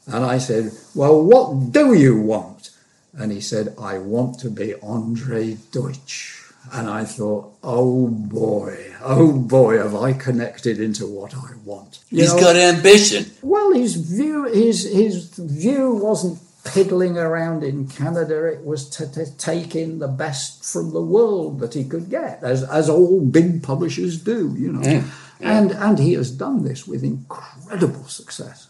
[0.08, 2.72] And I said, Well, what do you want?
[3.14, 6.40] And he said, I want to be Andre Deutsch.
[6.72, 12.00] And I thought, oh boy, oh boy, have I connected into what I want.
[12.10, 13.26] You He's know, got ambition.
[13.42, 18.46] Well, his view, his his view wasn't piddling around in Canada.
[18.46, 22.44] It was to, to, take in the best from the world that he could get,
[22.44, 24.82] as as all big publishers do, you know.
[24.82, 25.04] Yeah,
[25.40, 25.60] yeah.
[25.60, 28.70] And and he has done this with incredible success.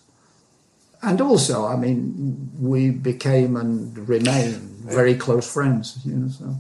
[1.01, 4.53] And also, I mean, we became and remain
[4.85, 6.29] very close friends, you know.
[6.29, 6.55] So.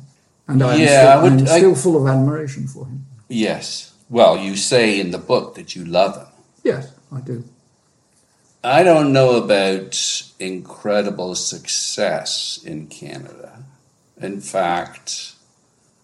[0.47, 3.05] And I'm, yeah, still, I would, I'm still I, full of admiration for him.
[3.29, 3.93] Yes.
[4.09, 6.27] Well, you say in the book that you love him.
[6.63, 7.43] Yes, I do.
[8.65, 13.61] I don't know about incredible success in Canada.
[14.21, 15.33] In fact,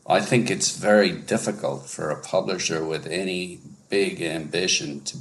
[0.06, 5.18] I think it's very difficult for a publisher with any big ambition to,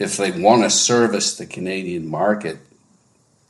[0.00, 2.58] if they want to service the Canadian market,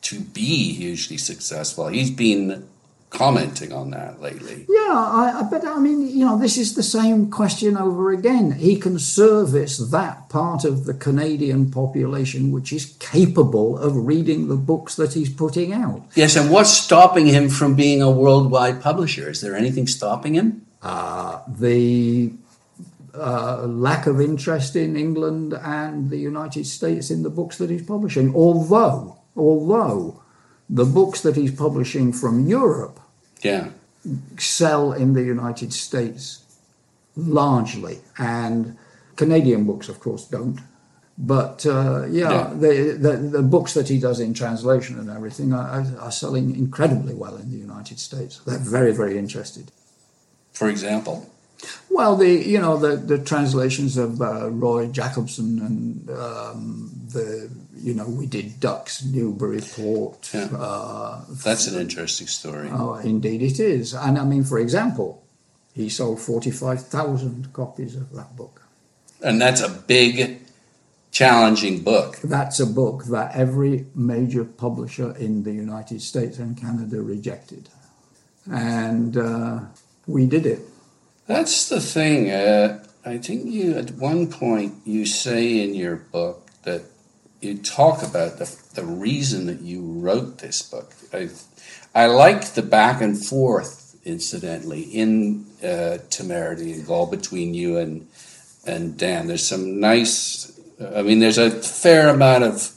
[0.02, 1.88] to be hugely successful.
[1.88, 2.68] He's been
[3.16, 4.66] commenting on that lately.
[4.68, 8.52] Yeah, I, but I mean, you know, this is the same question over again.
[8.52, 14.56] He can service that part of the Canadian population which is capable of reading the
[14.56, 16.02] books that he's putting out.
[16.14, 19.30] Yes, and what's stopping him from being a worldwide publisher?
[19.30, 20.66] Is there anything stopping him?
[20.82, 22.32] Uh, the
[23.14, 27.86] uh, lack of interest in England and the United States in the books that he's
[27.86, 28.34] publishing.
[28.34, 30.22] Although, although
[30.68, 33.00] the books that he's publishing from Europe
[33.42, 33.68] yeah.
[34.38, 36.44] sell in the United States
[37.16, 38.76] largely, and
[39.16, 40.60] Canadian books, of course, don't.
[41.18, 42.54] But uh, yeah, yeah.
[42.54, 47.14] The, the, the books that he does in translation and everything are, are selling incredibly
[47.14, 48.40] well in the United States.
[48.40, 49.72] They're very, very interested.
[50.52, 51.30] For example.
[51.90, 57.94] Well, the you know the the translations of uh, Roy Jacobsen and um, the you
[57.94, 60.30] know we did Ducks Newburyport.
[60.34, 60.48] Yeah.
[60.52, 62.68] Uh, That's an interesting story.
[62.70, 63.94] Oh, indeed it is.
[63.94, 65.22] And I mean, for example,
[65.72, 68.62] he sold forty five thousand copies of that book.
[69.22, 70.42] And that's a big,
[71.10, 72.18] challenging book.
[72.22, 77.70] That's a book that every major publisher in the United States and Canada rejected,
[78.50, 79.60] and uh,
[80.06, 80.60] we did it.
[81.26, 82.30] That's the thing.
[82.30, 86.82] Uh, I think you, at one point, you say in your book that
[87.40, 90.92] you talk about the, the reason that you wrote this book.
[91.12, 91.28] I,
[91.94, 98.06] I like the back and forth, incidentally, in uh, Temerity and Gall between you and
[98.66, 99.28] and Dan.
[99.28, 100.58] There's some nice.
[100.80, 102.72] I mean, there's a fair amount of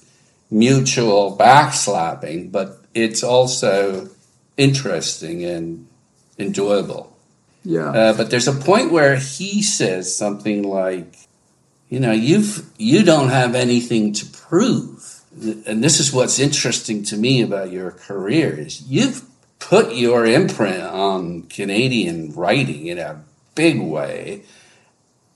[0.51, 4.09] mutual backslapping, but it's also
[4.57, 5.87] interesting and
[6.37, 7.08] enjoyable.
[7.69, 7.89] Yeah.
[7.89, 11.15] Uh, but there's a point where he says something like,
[11.87, 15.21] you know, you've you don't have anything to prove.
[15.67, 19.23] And this is what's interesting to me about your career is you've
[19.59, 23.21] put your imprint on Canadian writing in a
[23.53, 24.45] big way.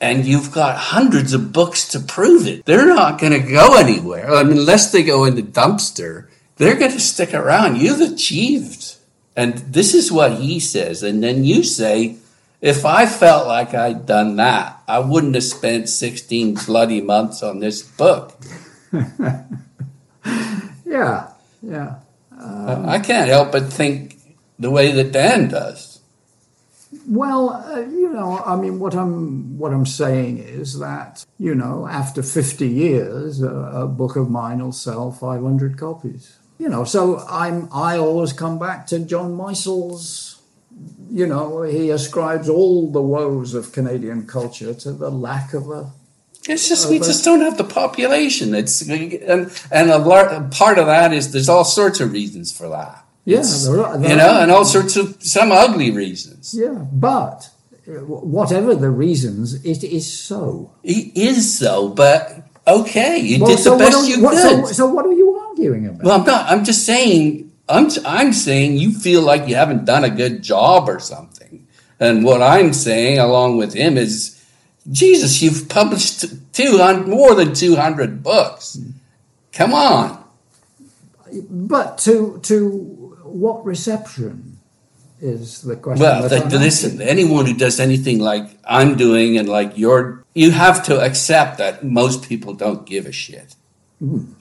[0.02, 2.66] And you've got hundreds of books to prove it.
[2.66, 4.34] They're not going to go anywhere.
[4.34, 7.78] I mean, unless they go in the dumpster, they're going to stick around.
[7.78, 8.96] You've achieved.
[9.36, 11.04] And this is what he says.
[11.04, 12.18] And then you say,
[12.64, 17.60] if I felt like I'd done that, I wouldn't have spent 16 bloody months on
[17.60, 18.40] this book.
[20.86, 21.96] yeah, yeah.
[22.32, 24.16] Um, I can't help but think
[24.58, 26.00] the way that Dan does.
[27.06, 31.86] Well, uh, you know, I mean, what I'm what I'm saying is that you know,
[31.86, 36.38] after 50 years, a, a book of mine will sell 500 copies.
[36.60, 40.33] You know, so I'm I always come back to John Meisels.
[41.14, 45.92] You know, he ascribes all the woes of Canadian culture to the lack of a
[46.50, 48.56] It's just we just don't have the population.
[48.56, 52.68] It's and and a lar- part of that is there's all sorts of reasons for
[52.70, 53.06] that.
[53.26, 54.42] Yeah, there are- there you know, are.
[54.44, 56.44] and all sorts of some ugly reasons.
[56.64, 57.40] yeah, but
[57.88, 57.92] uh,
[58.38, 60.72] whatever the reasons, it is so.
[60.84, 62.20] It is so, but
[62.68, 64.66] okay, you Well, did the so what best you what- could.
[64.68, 66.04] So, so what are you arguing about?
[66.04, 66.52] well, I'm not.
[66.52, 67.52] I'm just saying.
[67.70, 71.68] I'm I'm saying you feel like you haven't done a good job or something,
[72.00, 74.44] and what I'm saying along with him is,
[74.92, 78.78] Jesus, you've published two hundred more than two hundred books.
[79.54, 80.24] Come on.
[81.50, 82.70] But to to
[83.24, 84.60] what reception
[85.22, 86.04] is the question?
[86.04, 90.52] Well, that th- listen, anyone who does anything like I'm doing and like you're, you
[90.52, 93.56] have to accept that most people don't give a shit.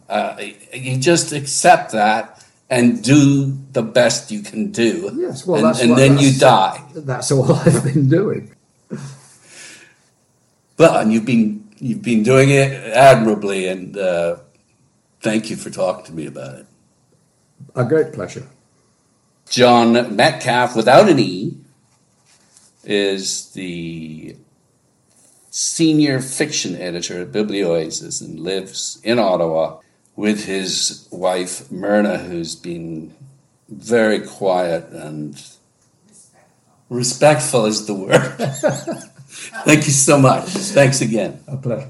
[0.09, 0.37] Uh,
[0.75, 2.42] you just accept that
[2.73, 5.13] and do the best you can do.
[5.15, 6.83] Yes, well, and, that's and then you die.
[6.95, 8.51] That's all I've been doing.
[10.79, 14.37] Well, and you've been you've been doing it admirably, and uh,
[15.21, 16.67] thank you for talking to me about it.
[17.77, 18.49] A great pleasure.
[19.51, 21.55] John Metcalf, without an E,
[22.85, 24.35] is the
[25.51, 29.82] senior fiction editor at Biblioasis and lives in Ottawa
[30.17, 33.15] with his wife Myrna, who's been
[33.69, 35.43] very quiet and
[36.91, 38.19] respectful is the word.
[39.65, 40.49] Thank you so much.
[40.49, 41.41] Thanks again.
[41.47, 41.89] A pleasure.